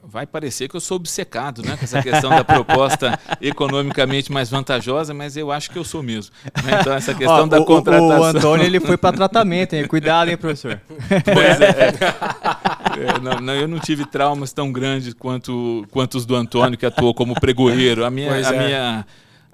[0.03, 5.13] vai parecer que eu sou obcecado né, com essa questão da proposta economicamente mais vantajosa,
[5.13, 6.33] mas eu acho que eu sou mesmo.
[6.63, 6.79] Né?
[6.79, 8.19] Então, essa questão Ó, da o, contratação.
[8.19, 9.87] O Antônio ele foi para tratamento, hein?
[9.87, 10.79] cuidado, hein, professor?
[11.07, 11.93] Pois é.
[12.99, 16.85] é não, não, eu não tive traumas tão grandes quanto, quanto os do Antônio, que
[16.85, 18.05] atuou como pregoeiro.
[18.05, 18.33] A minha.
[18.33, 18.65] a é.
[18.65, 19.05] minha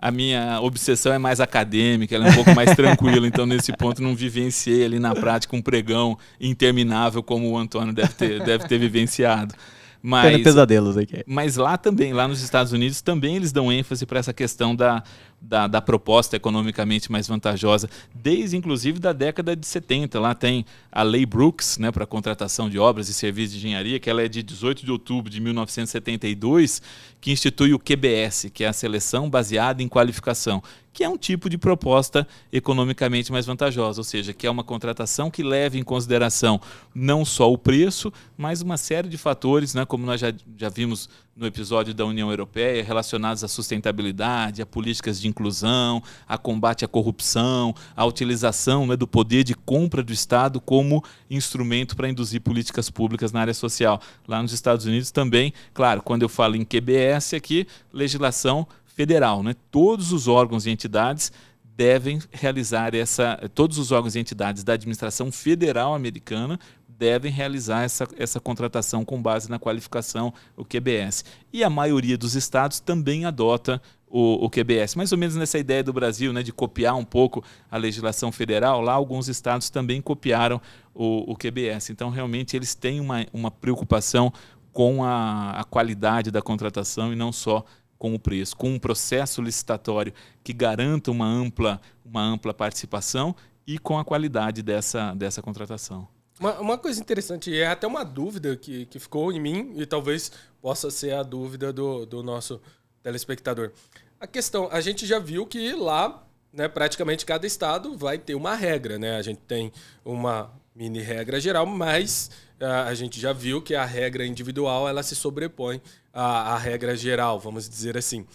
[0.01, 4.01] a minha obsessão é mais acadêmica, ela é um pouco mais tranquila, então nesse ponto
[4.01, 8.77] não vivenciei ali na prática um pregão interminável como o Antônio deve ter, deve ter
[8.77, 9.53] vivenciado.
[10.01, 11.23] Mas, pesadelos aqui.
[11.27, 15.03] Mas lá também, lá nos Estados Unidos, também eles dão ênfase para essa questão da,
[15.41, 20.19] da, da proposta economicamente mais vantajosa, desde inclusive da década de 70.
[20.19, 24.09] Lá tem a Lei Brooks, né, para contratação de obras e serviços de engenharia, que
[24.09, 26.81] ela é de 18 de outubro de 1972,
[27.19, 30.63] que institui o QBS, que é a seleção baseada em qualificação,
[30.99, 35.31] que é um tipo de proposta economicamente mais vantajosa, ou seja, que é uma contratação
[35.31, 36.59] que leve em consideração
[36.93, 41.09] não só o preço, mas uma série de fatores, né, como nós já, já vimos
[41.39, 46.87] no episódio da União Europeia, relacionados à sustentabilidade, a políticas de inclusão, a combate à
[46.87, 52.89] corrupção, a utilização né, do poder de compra do Estado como instrumento para induzir políticas
[52.89, 54.01] públicas na área social.
[54.27, 58.67] Lá nos Estados Unidos também, claro, quando eu falo em QBS aqui, legislação
[58.99, 59.55] federal, né?
[59.71, 61.31] Todos os órgãos e entidades
[61.63, 68.05] devem realizar essa, todos os órgãos e entidades da administração federal americana devem realizar essa,
[68.17, 71.23] essa contratação com base na qualificação, o QBS.
[71.53, 74.95] E a maioria dos estados também adota o, o, QBS.
[74.97, 78.81] Mais ou menos nessa ideia do Brasil, né, de copiar um pouco a legislação federal,
[78.81, 80.59] lá alguns estados também copiaram
[80.93, 81.91] o, o QBS.
[81.91, 84.33] Então, realmente, eles têm uma, uma preocupação
[84.73, 87.63] com a, a qualidade da contratação e não só
[87.99, 93.35] com o preço, com um processo licitatório que garanta uma ampla, uma ampla participação
[93.67, 96.07] e com a qualidade dessa, dessa contratação.
[96.39, 100.31] Uma, uma coisa interessante, é até uma dúvida que, que ficou em mim e talvez
[100.61, 102.61] possa ser a dúvida do, do nosso
[103.03, 103.71] telespectador.
[104.19, 108.55] A questão, a gente já viu que lá, né, praticamente cada estado vai ter uma
[108.55, 109.17] regra, né?
[109.17, 109.71] A gente tem
[110.03, 112.31] uma mini regra geral, mas
[112.61, 115.81] uh, a gente já viu que a regra individual ela se sobrepõe
[116.13, 118.25] à, à regra geral, vamos dizer assim.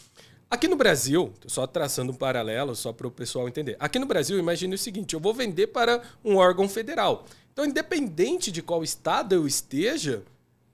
[0.50, 3.76] Aqui no Brasil, só traçando um paralelo, só para o pessoal entender.
[3.80, 7.24] Aqui no Brasil, imagine o seguinte: eu vou vender para um órgão federal.
[7.52, 10.22] Então, independente de qual estado eu esteja,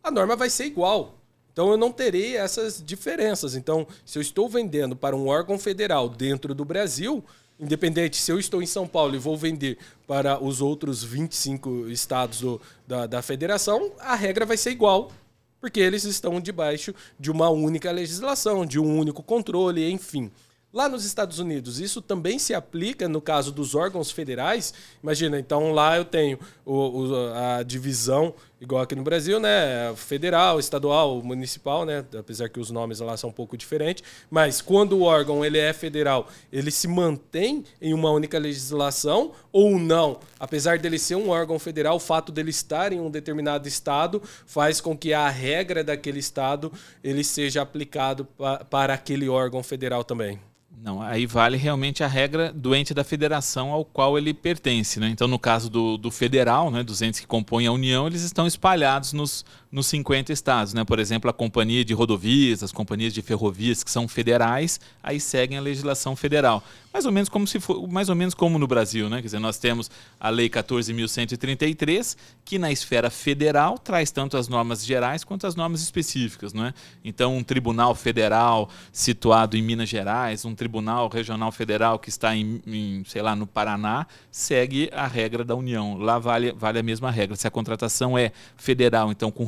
[0.02, 1.14] a norma vai ser igual.
[1.52, 3.54] Então, eu não terei essas diferenças.
[3.54, 7.24] Então, se eu estou vendendo para um órgão federal dentro do Brasil,
[7.58, 12.40] independente se eu estou em São Paulo e vou vender para os outros 25 estados
[12.40, 15.12] do, da, da federação, a regra vai ser igual,
[15.60, 20.30] porque eles estão debaixo de uma única legislação, de um único controle, enfim.
[20.72, 24.72] Lá nos Estados Unidos, isso também se aplica no caso dos órgãos federais.
[25.02, 29.92] Imagina, então lá eu tenho o, o, a divisão, igual aqui no Brasil, né?
[29.96, 32.04] Federal, estadual, municipal, né?
[32.16, 34.04] Apesar que os nomes lá são um pouco diferentes.
[34.30, 39.78] Mas quando o órgão ele é federal, ele se mantém em uma única legislação ou
[39.78, 40.20] não?
[40.38, 44.80] Apesar dele ser um órgão federal, o fato dele estar em um determinado estado faz
[44.80, 46.70] com que a regra daquele estado
[47.02, 50.38] ele seja aplicado pa, para aquele órgão federal também.
[50.82, 54.98] Não, aí vale realmente a regra do ente da federação ao qual ele pertence.
[54.98, 55.08] Né?
[55.10, 58.46] Então, no caso do, do federal, né, dos entes que compõem a União, eles estão
[58.46, 60.74] espalhados nos, nos 50 estados.
[60.74, 60.84] Né?
[60.84, 65.58] Por exemplo, a companhia de rodovias, as companhias de ferrovias que são federais, aí seguem
[65.58, 66.62] a legislação federal.
[66.92, 69.18] Mais ou menos como se for, mais ou menos como no Brasil, né?
[69.18, 74.84] Quer dizer, nós temos a lei 14.133, que na esfera federal traz tanto as normas
[74.84, 76.74] gerais quanto as normas específicas, não é?
[77.04, 82.60] Então, um tribunal federal situado em Minas Gerais, um tribunal regional federal que está em,
[82.66, 85.96] em sei lá, no Paraná, segue a regra da União.
[85.96, 87.36] Lá vale, vale a mesma regra.
[87.36, 89.44] Se a contratação é federal, então com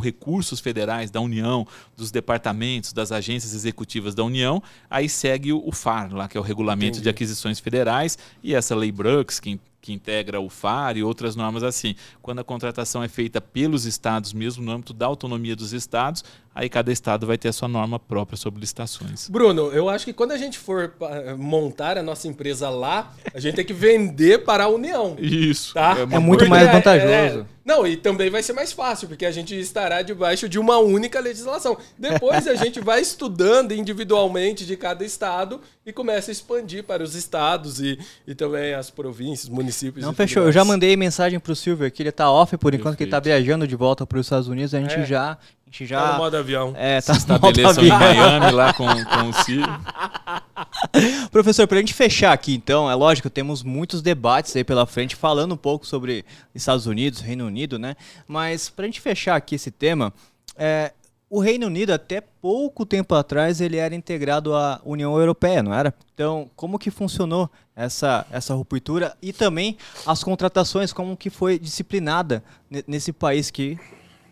[0.60, 6.28] federais da União, dos departamentos, das agências executivas da União, aí segue o FAR, lá,
[6.28, 7.02] que é o Regulamento Entendi.
[7.02, 11.64] de Aquisições Federais, e essa lei Brooks, que que integra o FAR e outras normas
[11.64, 11.96] assim.
[12.22, 16.68] Quando a contratação é feita pelos estados mesmo, no âmbito da autonomia dos estados, aí
[16.68, 19.28] cada estado vai ter a sua norma própria sobre licitações.
[19.28, 20.94] Bruno, eu acho que quando a gente for
[21.38, 25.16] montar a nossa empresa lá, a gente tem que vender para a União.
[25.18, 25.74] Isso.
[25.74, 25.96] Tá?
[25.98, 27.40] É, é muito mais é, vantajoso.
[27.40, 30.78] É, não, e também vai ser mais fácil, porque a gente estará debaixo de uma
[30.78, 31.78] única legislação.
[31.96, 37.14] Depois a gente vai estudando individualmente de cada estado e começa a expandir para os
[37.14, 40.04] estados e, e também as províncias, municípios.
[40.04, 40.42] Não, fechou.
[40.42, 42.96] Eu já mandei mensagem para o Silvio que ele está off por enquanto, Perfeito.
[42.96, 44.74] que ele está viajando de volta para os Estados Unidos.
[44.74, 45.06] A gente é.
[45.06, 45.38] já
[45.72, 46.00] gente já.
[46.00, 46.74] Tá no modo avião.
[46.76, 49.62] É, tá Se estabeleçam em Miami lá com, com o Ciro.
[51.32, 55.16] Professor, para a gente fechar aqui, então, é lógico, temos muitos debates aí pela frente
[55.16, 57.96] falando um pouco sobre Estados Unidos, Reino Unido, né?
[58.28, 60.12] Mas para a gente fechar aqui esse tema,
[60.56, 60.92] é,
[61.30, 65.94] o Reino Unido até pouco tempo atrás ele era integrado à União Europeia, não era?
[66.12, 72.44] Então, como que funcionou essa, essa ruptura e também as contratações, como que foi disciplinada
[72.86, 73.78] nesse país que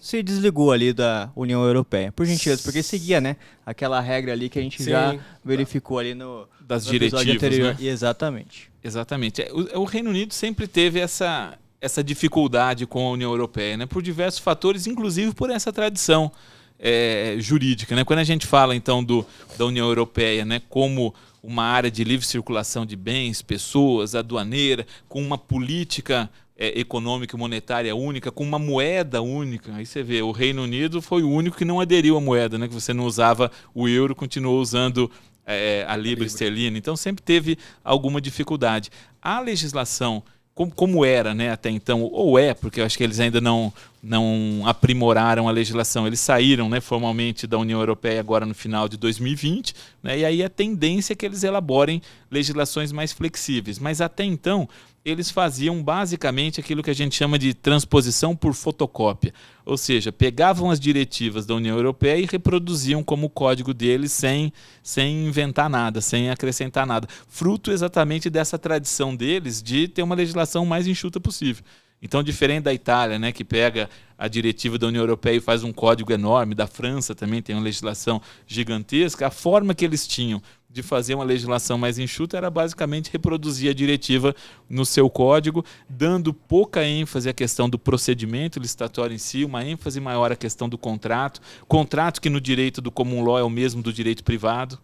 [0.00, 2.10] se desligou ali da União Europeia.
[2.10, 3.36] Por gentileza, porque seguia, né?
[3.64, 4.90] Aquela regra ali que a gente Sim.
[4.90, 7.76] já verificou ali no das no diretivas, anterior.
[7.78, 7.86] Né?
[7.86, 8.70] Exatamente.
[8.82, 9.42] Exatamente.
[9.42, 13.86] É, o, o, Reino Unido sempre teve essa essa dificuldade com a União Europeia, né?
[13.86, 16.32] Por diversos fatores, inclusive por essa tradição
[16.78, 17.94] é, jurídica.
[17.94, 18.04] Né?
[18.04, 19.24] Quando a gente fala então do,
[19.56, 25.22] da União Europeia né, como uma área de livre circulação de bens, pessoas, aduaneira, com
[25.22, 26.28] uma política
[26.60, 29.74] é, econômica e monetária única, com uma moeda única.
[29.74, 32.68] Aí você vê, o Reino Unido foi o único que não aderiu à moeda, né?
[32.68, 35.10] que você não usava o euro, continuou usando
[35.46, 36.76] é, a libra esterlina.
[36.76, 38.90] Então sempre teve alguma dificuldade.
[39.22, 40.22] A legislação
[40.60, 43.72] como, como era né, até então, ou é, porque eu acho que eles ainda não,
[44.02, 46.06] não aprimoraram a legislação.
[46.06, 50.44] Eles saíram né, formalmente da União Europeia agora no final de 2020, né, e aí
[50.44, 53.78] a tendência é que eles elaborem legislações mais flexíveis.
[53.78, 54.68] Mas até então,
[55.04, 59.32] eles faziam basicamente aquilo que a gente chama de transposição por fotocópia.
[59.64, 65.26] Ou seja, pegavam as diretivas da União Europeia e reproduziam como código deles sem, sem
[65.26, 67.08] inventar nada, sem acrescentar nada.
[67.28, 71.64] Fruto exatamente dessa tradição deles de ter uma legislação mais enxuta possível.
[72.02, 75.72] Então, diferente da Itália, né, que pega a diretiva da União Europeia e faz um
[75.72, 80.42] código enorme, da França também tem uma legislação gigantesca, a forma que eles tinham
[80.72, 84.34] de fazer uma legislação mais enxuta era basicamente reproduzir a diretiva
[84.68, 90.00] no seu código, dando pouca ênfase à questão do procedimento licitatório em si, uma ênfase
[90.00, 93.82] maior à questão do contrato, contrato que no direito do common law é o mesmo
[93.82, 94.78] do direito privado.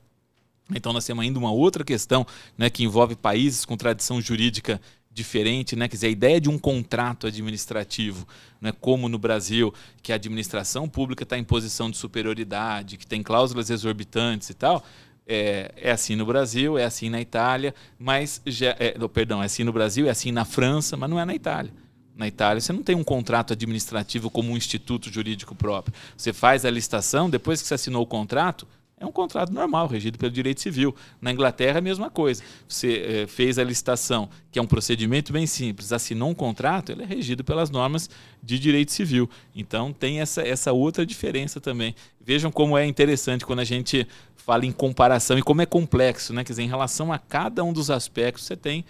[0.74, 2.26] Então nós temos ainda uma outra questão
[2.58, 4.80] né, que envolve países com tradição jurídica
[5.16, 5.88] diferente, né?
[5.88, 8.28] Quer dizer, a ideia de um contrato administrativo,
[8.60, 8.70] né?
[8.78, 9.72] como no Brasil,
[10.02, 14.84] que a administração pública está em posição de superioridade, que tem cláusulas exorbitantes e tal,
[15.26, 19.64] é, é, assim no Brasil, é assim na Itália, mas já, é, perdão, é assim
[19.64, 21.72] no Brasil, é assim na França, mas não é na Itália.
[22.14, 25.94] Na Itália, você não tem um contrato administrativo como um instituto jurídico próprio.
[26.16, 28.66] Você faz a licitação, depois que você assinou o contrato,
[28.98, 30.94] é um contrato normal, regido pelo direito civil.
[31.20, 32.42] Na Inglaterra, a mesma coisa.
[32.66, 37.02] Você é, fez a licitação, que é um procedimento bem simples, assinou um contrato, ele
[37.02, 38.08] é regido pelas normas
[38.42, 39.28] de direito civil.
[39.54, 41.94] Então, tem essa, essa outra diferença também.
[42.18, 46.42] Vejam como é interessante quando a gente fala em comparação e como é complexo, né?
[46.42, 48.82] Quer dizer, em relação a cada um dos aspectos, você tem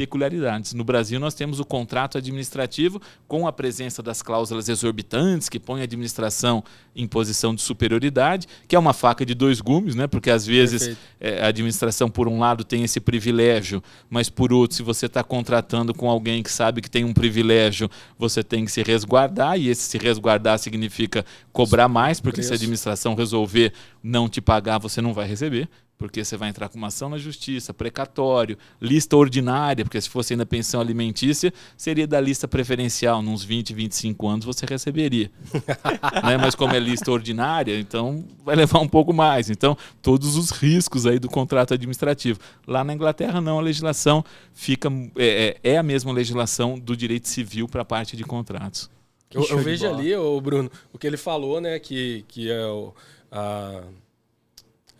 [0.00, 0.72] peculiaridades.
[0.72, 5.82] No Brasil, nós temos o contrato administrativo com a presença das cláusulas exorbitantes, que põe
[5.82, 6.64] a administração
[6.96, 10.06] em posição de superioridade, que é uma faca de dois gumes, né?
[10.06, 14.74] porque às vezes é, a administração, por um lado, tem esse privilégio, mas por outro,
[14.74, 18.72] se você está contratando com alguém que sabe que tem um privilégio, você tem que
[18.72, 24.30] se resguardar, e esse se resguardar significa cobrar mais, porque se a administração resolver não
[24.30, 25.68] te pagar, você não vai receber
[26.00, 30.32] porque você vai entrar com uma ação na justiça, precatório, lista ordinária, porque se fosse
[30.32, 35.30] ainda pensão alimentícia, seria da lista preferencial, nos 20, 25 anos você receberia.
[36.24, 36.38] né?
[36.38, 39.50] Mas como é lista ordinária, então vai levar um pouco mais.
[39.50, 42.40] Então, todos os riscos aí do contrato administrativo.
[42.66, 44.24] Lá na Inglaterra, não, a legislação
[44.54, 48.88] fica é, é, é a mesma legislação do direito civil para a parte de contratos.
[49.30, 52.94] Eu, eu vejo ali, o Bruno, o que ele falou, né, que, que é o.
[53.30, 53.82] A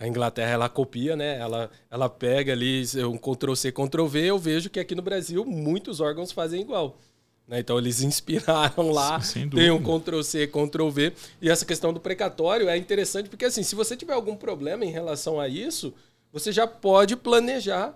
[0.00, 1.38] a Inglaterra ela copia, né?
[1.38, 4.20] Ela, ela pega ali um Ctrl C, Ctrl V.
[4.20, 6.96] Eu vejo que aqui no Brasil muitos órgãos fazem igual.
[7.46, 7.60] Né?
[7.60, 9.20] Então eles inspiraram lá,
[9.54, 11.12] tem um Ctrl C, Ctrl V.
[11.42, 14.90] E essa questão do precatório é interessante porque assim, se você tiver algum problema em
[14.90, 15.92] relação a isso,
[16.32, 17.94] você já pode planejar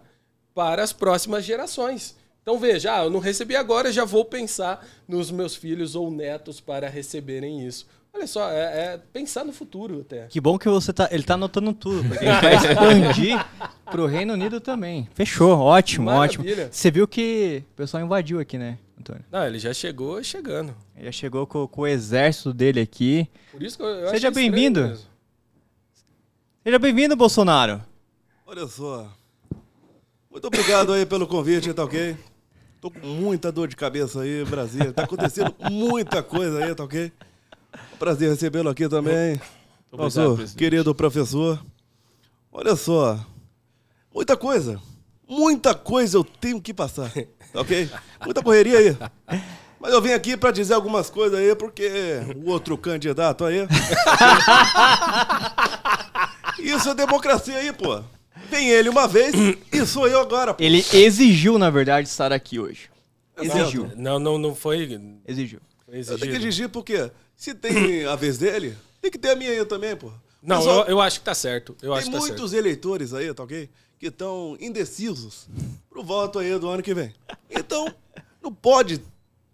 [0.55, 2.15] para as próximas gerações.
[2.43, 6.61] Então veja, ah, eu não recebi agora, já vou pensar nos meus filhos ou netos
[6.61, 7.87] para receberem isso.
[8.15, 10.27] Olha só, é, é, pensar no futuro até.
[10.29, 11.09] Que bom que você tá.
[11.11, 13.47] Ele tá anotando tudo, porque ele vai expandir
[13.91, 15.09] pro Reino Unido também.
[15.15, 16.53] Fechou, ótimo, Maravilha.
[16.53, 16.69] ótimo.
[16.71, 19.25] Você viu que o pessoal invadiu aqui, né, Antônio?
[19.33, 20.77] Não, ele já chegou chegando.
[20.95, 23.29] Ele já chegou com, com o exército dele aqui.
[23.51, 24.97] Por isso que eu, eu Seja bem-vindo.
[26.63, 27.83] Seja bem-vindo, Bolsonaro.
[28.47, 29.13] Olha só.
[30.31, 32.17] Muito obrigado aí pelo convite, tá ok?
[32.81, 34.93] Tô com muita dor de cabeça aí, Brasília.
[34.93, 37.11] Tá acontecendo muita coisa aí, tá ok?
[38.05, 39.41] Prazer recebê-lo aqui também.
[39.91, 41.59] Nosso obrigado, querido professor.
[42.53, 43.19] Olha só,
[44.15, 44.79] muita coisa.
[45.27, 47.11] Muita coisa eu tenho que passar,
[47.55, 47.89] ok?
[48.23, 48.95] Muita correria aí.
[49.81, 51.91] Mas eu vim aqui para dizer algumas coisas aí, porque
[52.37, 53.67] o outro candidato aí.
[56.61, 58.03] Isso é democracia aí, pô.
[58.51, 59.33] Vem ele uma vez
[59.73, 60.53] e sou eu agora.
[60.53, 60.63] Pô.
[60.63, 62.91] Ele exigiu, na verdade, estar aqui hoje.
[63.41, 63.91] Exigiu.
[63.97, 65.01] Não, não, não foi.
[65.27, 65.61] Exigiu.
[66.03, 69.37] Foi eu tenho que exigir porque se tem a vez dele, tem que ter a
[69.37, 70.11] minha aí também, pô.
[70.43, 71.77] Não, Pessoal, eu, eu, acho que tá certo.
[71.81, 73.69] Eu tem tá muitos eleitores aí, tá ok?
[73.99, 75.49] Que estão indecisos
[75.89, 77.15] pro voto aí do ano que vem.
[77.49, 77.87] Então,
[78.43, 79.01] não pode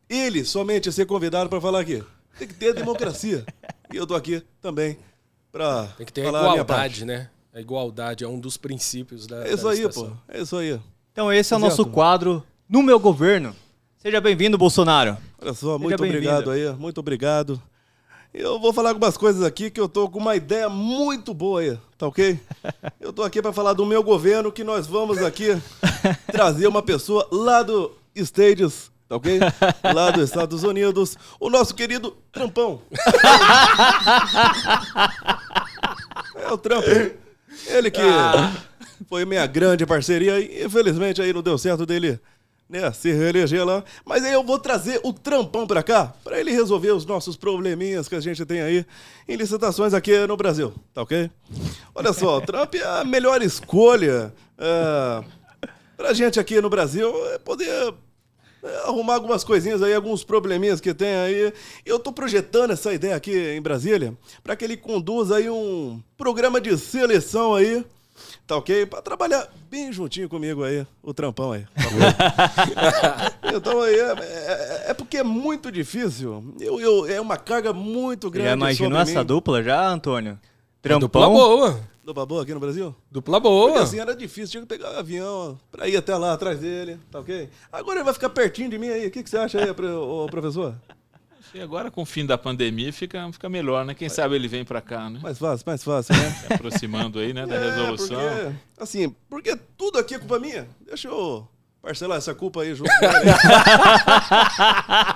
[0.09, 2.03] ele somente ser convidado para falar aqui.
[2.37, 3.45] Tem que ter democracia.
[3.93, 4.99] E eu tô aqui também
[5.53, 7.31] para Tem que ter a igualdade, né?
[7.53, 9.47] A igualdade é um dos princípios da.
[9.47, 10.11] É isso da aí, pô.
[10.29, 10.81] É isso aí.
[11.13, 13.55] Então, esse é o nosso quadro No Meu Governo.
[13.99, 15.17] Seja bem-vindo, Bolsonaro.
[15.43, 17.61] Olha só, muito obrigado aí, muito obrigado.
[18.33, 21.79] Eu vou falar algumas coisas aqui que eu tô com uma ideia muito boa aí,
[21.99, 22.39] tá ok?
[23.01, 25.61] Eu tô aqui para falar do meu governo que nós vamos aqui
[26.31, 29.41] trazer uma pessoa lá do States, tá ok?
[29.93, 32.83] Lá dos Estados Unidos, o nosso querido Trampão.
[36.37, 36.85] É o Trump.
[37.67, 38.01] Ele que
[39.09, 42.19] foi minha grande parceria e infelizmente aí não deu certo dele
[42.71, 43.83] né, se reeleger lá.
[44.05, 48.09] Mas aí eu vou trazer o Trampão pra cá, pra ele resolver os nossos probleminhas
[48.09, 48.87] que a gente tem aí
[49.29, 51.29] em licitações aqui no Brasil, tá ok?
[51.95, 55.25] Olha só, o Trump é a melhor escolha é,
[55.97, 57.93] pra gente aqui no Brasil é poder
[58.63, 61.53] é, arrumar algumas coisinhas aí, alguns probleminhas que tem aí.
[61.85, 64.15] Eu tô projetando essa ideia aqui em Brasília
[64.45, 67.85] para que ele conduza aí um programa de seleção aí
[68.51, 68.85] Tá ok?
[68.85, 71.65] Pra trabalhar bem juntinho comigo aí, o trampão aí.
[71.73, 76.53] Tá então aí, é, é, é, porque é muito difícil.
[76.59, 78.49] Eu, eu, é uma carga muito grande.
[78.49, 79.27] Já imaginou essa mim.
[79.27, 80.37] dupla já, Antônio?
[80.83, 80.99] Trampão.
[80.99, 81.81] Dupla boa.
[82.03, 82.93] Dupla boa aqui no Brasil?
[83.09, 83.69] Dupla boa.
[83.69, 86.99] Porque assim era difícil, tinha que pegar o avião pra ir até lá atrás dele,
[87.09, 87.49] tá ok?
[87.71, 89.07] Agora ele vai ficar pertinho de mim aí.
[89.07, 89.73] O que, que você acha aí,
[90.29, 90.75] professor?
[91.53, 93.93] E agora com o fim da pandemia fica, fica melhor, né?
[93.95, 95.19] Quem sabe ele vem para cá, né?
[95.21, 96.31] Mais fácil, mais fácil, né?
[96.31, 98.21] Se aproximando aí, né, da é, resolução.
[98.21, 100.69] Porque, assim, porque tudo aqui é culpa minha.
[100.87, 101.49] Deixa eu
[101.83, 103.07] parcelar essa culpa aí junto com.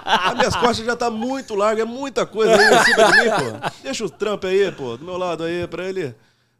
[0.05, 3.31] As minhas costas já tá muito larga, é muita coisa aí em cima de mim,
[3.31, 3.71] pô.
[3.83, 6.15] Deixa o Trump aí, pô, do meu lado aí, pra ele...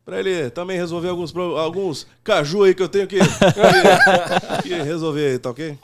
[0.05, 5.29] Pra ele também resolver alguns, alguns caju aí que eu tenho que, que, que resolver
[5.29, 5.79] aí, tá ok?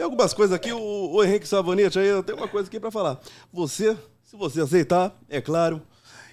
[0.00, 2.90] Tem algumas coisas aqui, o, o Henrique Savonete aí, eu tenho uma coisa aqui para
[2.90, 3.20] falar.
[3.52, 3.94] Você,
[4.24, 5.82] se você aceitar, é claro,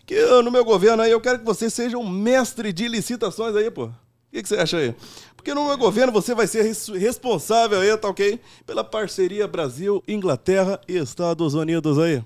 [0.06, 3.54] que eu, no meu governo aí eu quero que você seja um mestre de licitações
[3.58, 3.88] aí, pô.
[3.88, 3.92] O
[4.32, 4.96] que, que, você acha aí?
[5.36, 6.64] Porque no meu governo você vai ser
[6.98, 8.40] responsável aí, tá ok?
[8.66, 12.24] Pela parceria Brasil, Inglaterra e Estados Unidos aí.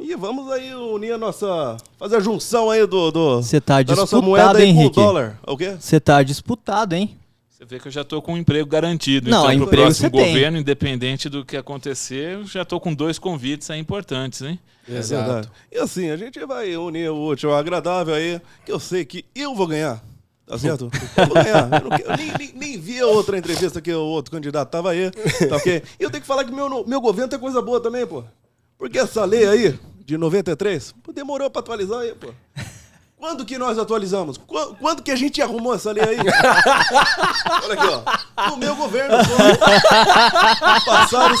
[0.00, 1.76] E vamos aí unir a nossa.
[1.96, 3.12] fazer a junção aí do.
[3.12, 4.96] do Você tá disputado, hein, Henrique?
[4.96, 5.38] dólar.
[5.46, 5.76] O quê?
[5.78, 7.16] Você tá disputado, hein?
[7.56, 9.30] Você vê que eu já estou com um emprego garantido.
[9.30, 10.60] Não, então, emprego próximo você governo, tem.
[10.60, 14.58] independente do que acontecer, eu já estou com dois convites aí importantes, hein?
[14.88, 15.48] É Exato.
[15.70, 19.24] E assim, a gente vai unir o útil ao agradável aí, que eu sei que
[19.36, 20.04] eu vou ganhar.
[20.44, 20.90] Tá certo?
[21.16, 21.70] Eu vou ganhar.
[21.72, 24.90] Eu, não, eu nem, nem, nem, vi a outra entrevista que o outro candidato tava
[24.90, 25.10] aí.
[25.48, 25.82] Tá ok?
[25.98, 28.22] E eu tenho que falar que meu, meu governo tem coisa boa também, pô.
[28.76, 32.28] Porque essa lei aí, de 93, demorou pra atualizar aí, pô.
[33.24, 34.36] Quando que nós atualizamos?
[34.36, 36.18] Quando, quando que a gente arrumou essa lei aí?
[37.64, 37.86] Olha aqui,
[38.36, 38.50] ó.
[38.50, 39.16] No meu governo.
[40.84, 41.34] Passaram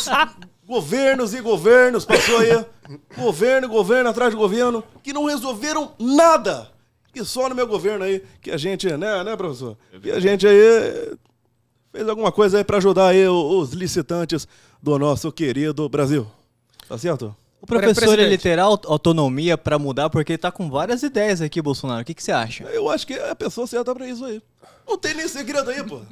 [0.66, 2.64] governos e governos, passou aí.
[3.14, 6.70] Governo, governo atrás de governo, que não resolveram nada.
[7.14, 9.76] E só no meu governo aí, que a gente, né, né, professor?
[10.02, 11.18] E a gente aí
[11.92, 14.48] fez alguma coisa aí para ajudar aí os licitantes
[14.82, 16.26] do nosso querido Brasil.
[16.88, 17.36] Tá certo?
[17.64, 22.02] O professor ele terá autonomia para mudar, porque ele tá com várias ideias aqui, Bolsonaro.
[22.02, 22.64] O que, que você acha?
[22.64, 24.42] Eu acho que é a pessoa certa para isso aí.
[24.86, 26.02] Não tem nem segredo aí, pô.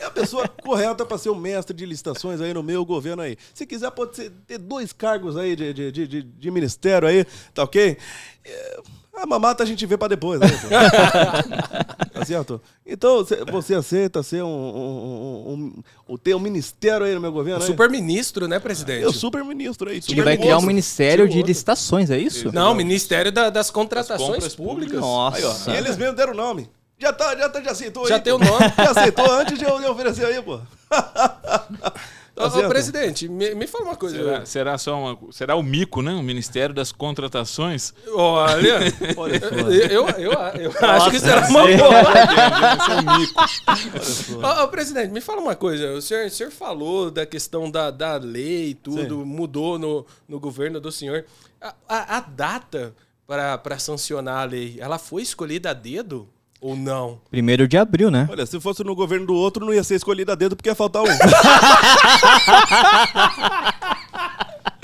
[0.00, 3.36] É a pessoa correta para ser o mestre de licitações aí no meu governo aí.
[3.54, 7.24] Se quiser, pode ser, ter dois cargos aí de, de, de, de ministério aí,
[7.54, 7.96] tá ok?
[8.44, 8.80] É
[9.14, 10.46] a mamata a gente vê pra depois, né?
[12.12, 12.60] tá certo?
[12.86, 15.82] Então, você aceita ser um, um, um,
[16.14, 17.62] um, ter um ministério aí no meu governo?
[17.62, 19.06] O super-ministro, né, presidente?
[19.06, 20.00] o super-ministro aí.
[20.08, 22.52] Ele vai criar um ministério de licitações, é isso?
[22.52, 25.00] Não, Ministério da, das Contratações Públicas.
[25.00, 25.36] Nossa.
[25.36, 26.70] Aí, ó, e eles mesmo deram o nome.
[26.98, 28.18] Já tá, já, tá, já aceitou já aí.
[28.18, 28.72] Já tem o nome.
[28.76, 30.60] Já aceitou antes de eu, de eu oferecer aí, pô.
[32.48, 34.16] Tá Ô, presidente, me, me fala uma coisa.
[34.16, 36.12] Será, será, só uma, será o mico, né?
[36.12, 37.92] O Ministério das Contratações?
[38.08, 39.38] Olha,
[39.90, 41.76] eu, eu, eu, eu acho que será uma boa.
[42.98, 44.44] o mico.
[44.46, 45.92] Ô, ô, presidente, me fala uma coisa.
[45.92, 49.24] O senhor, o senhor falou da questão da, da lei, tudo, Sim.
[49.24, 51.24] mudou no, no governo do senhor.
[51.60, 52.94] A, a, a data
[53.26, 56.28] para sancionar a lei, ela foi escolhida a dedo?
[56.60, 57.18] Ou não?
[57.30, 58.28] Primeiro de abril, né?
[58.30, 60.74] Olha, se fosse no governo do outro, não ia ser escolhido a dedo porque ia
[60.74, 61.06] faltar um.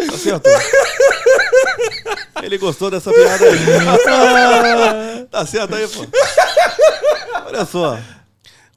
[0.06, 0.48] tá certo?
[2.42, 3.58] Ele gostou dessa piada aí.
[5.30, 6.06] tá certo aí, pô.
[7.46, 7.98] Olha só.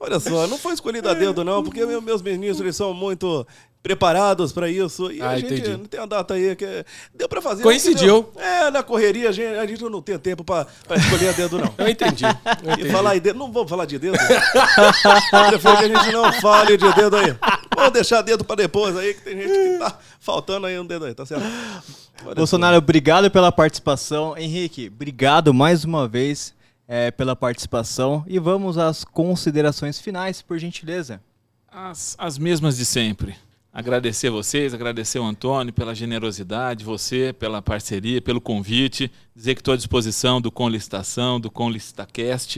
[0.02, 3.46] Olha só, não foi escolhido a dedo, não, porque meus ministros eles são muito
[3.82, 5.12] preparados para isso.
[5.12, 5.78] E ah, a gente entendi.
[5.78, 7.64] não tem a data aí que deu para fazer.
[7.64, 8.30] Coincidiu.
[8.36, 10.68] É, na correria a gente, a gente não tem tempo para
[10.98, 11.74] escolher a dedo, não.
[11.78, 12.24] Eu entendi.
[12.24, 12.30] Eu
[12.74, 12.88] entendi.
[12.88, 14.18] E falar em dedo, não vamos falar de dedo.
[14.20, 17.36] Eu prefiro que a gente não fale de dedo aí.
[17.76, 21.06] Vamos deixar dedo para depois aí, que tem gente que tá faltando aí um dedo
[21.06, 21.46] aí, tá certo?
[22.26, 24.38] Olha Bolsonaro, obrigado pela participação.
[24.38, 26.54] Henrique, obrigado mais uma vez
[26.88, 28.26] é, pela participação.
[28.28, 31.22] E vamos às considerações finais, por gentileza.
[31.72, 33.38] As, as mesmas de sempre
[33.74, 39.74] agradecer vocês, agradecer o Antônio pela generosidade, você pela parceria, pelo convite, dizer que estou
[39.74, 40.70] à disposição do Com
[41.40, 41.72] do Com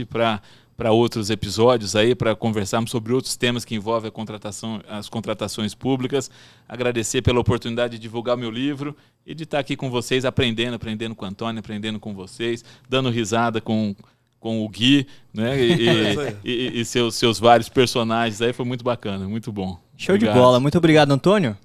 [0.08, 0.42] para
[0.76, 6.30] para outros episódios aí, para conversarmos sobre outros temas que envolvem contratação, as contratações públicas.
[6.68, 11.14] Agradecer pela oportunidade de divulgar meu livro e de estar aqui com vocês, aprendendo, aprendendo
[11.14, 13.94] com o Antônio, aprendendo com vocês, dando risada com,
[14.42, 15.58] com o Gui, né?
[15.58, 19.78] E, É e, e, e seus, seus vários personagens aí, foi muito bacana, muito bom.
[19.96, 20.42] Show de Obrigado.
[20.42, 20.58] bola.
[20.58, 21.56] Muito obrigado, Antônio.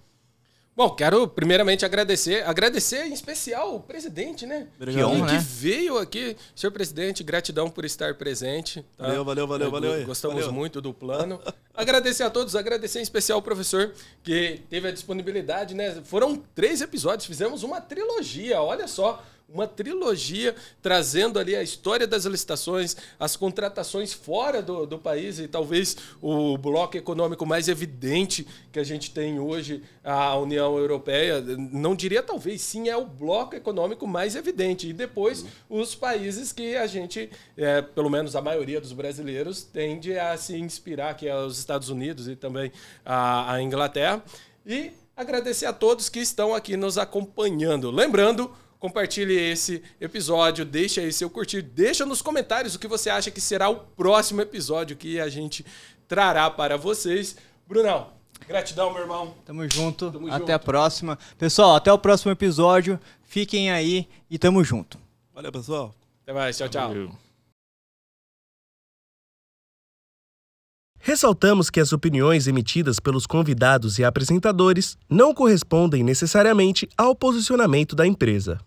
[0.75, 4.67] Bom, quero primeiramente agradecer, agradecer em especial o presidente, né?
[4.75, 5.09] Obrigado.
[5.09, 5.45] Que honra, que né?
[5.49, 6.37] veio aqui.
[6.55, 8.85] Senhor presidente, gratidão por estar presente.
[8.95, 9.07] tá?
[9.07, 10.05] Valeu, valeu, valeu, valeu.
[10.05, 10.53] Gostamos Valeu.
[10.53, 11.41] muito do plano.
[11.73, 15.99] agradecer a todos, agradecer em especial ao professor que teve a disponibilidade, né?
[16.03, 19.23] Foram três episódios, fizemos uma trilogia, olha só.
[19.49, 25.47] Uma trilogia trazendo ali a história das licitações, as contratações fora do, do país e
[25.47, 31.41] talvez o bloco econômico mais evidente que a gente tem hoje, a União Europeia.
[31.41, 34.89] Não diria talvez, sim, é o bloco econômico mais evidente.
[34.89, 40.19] E depois os países que a gente, é, pelo menos a maioria dos brasileiros, tende
[40.19, 42.69] a se inspirar, que é os Estados Unidos e também
[43.05, 44.21] a, a Inglaterra.
[44.65, 47.89] E agradecer a todos que estão aqui nos acompanhando.
[47.89, 53.31] Lembrando, compartilhe esse episódio, deixa aí seu curtir, deixa nos comentários o que você acha
[53.31, 55.65] que será o próximo episódio que a gente
[56.07, 57.35] trará para vocês.
[57.67, 58.09] Brunão,
[58.47, 59.33] gratidão, meu irmão.
[59.45, 60.11] Tamo junto.
[60.11, 60.51] Tamo até junto.
[60.51, 61.19] a próxima.
[61.37, 62.99] Pessoal, até o próximo episódio.
[63.23, 64.97] Fiquem aí e tamo junto.
[65.33, 65.93] Valeu, pessoal.
[66.23, 66.87] Até mais, tchau, tchau.
[66.87, 67.26] Valeu.
[71.07, 78.05] Ressaltamos que as opiniões emitidas pelos convidados e apresentadores não correspondem necessariamente ao posicionamento da
[78.05, 78.59] empresa.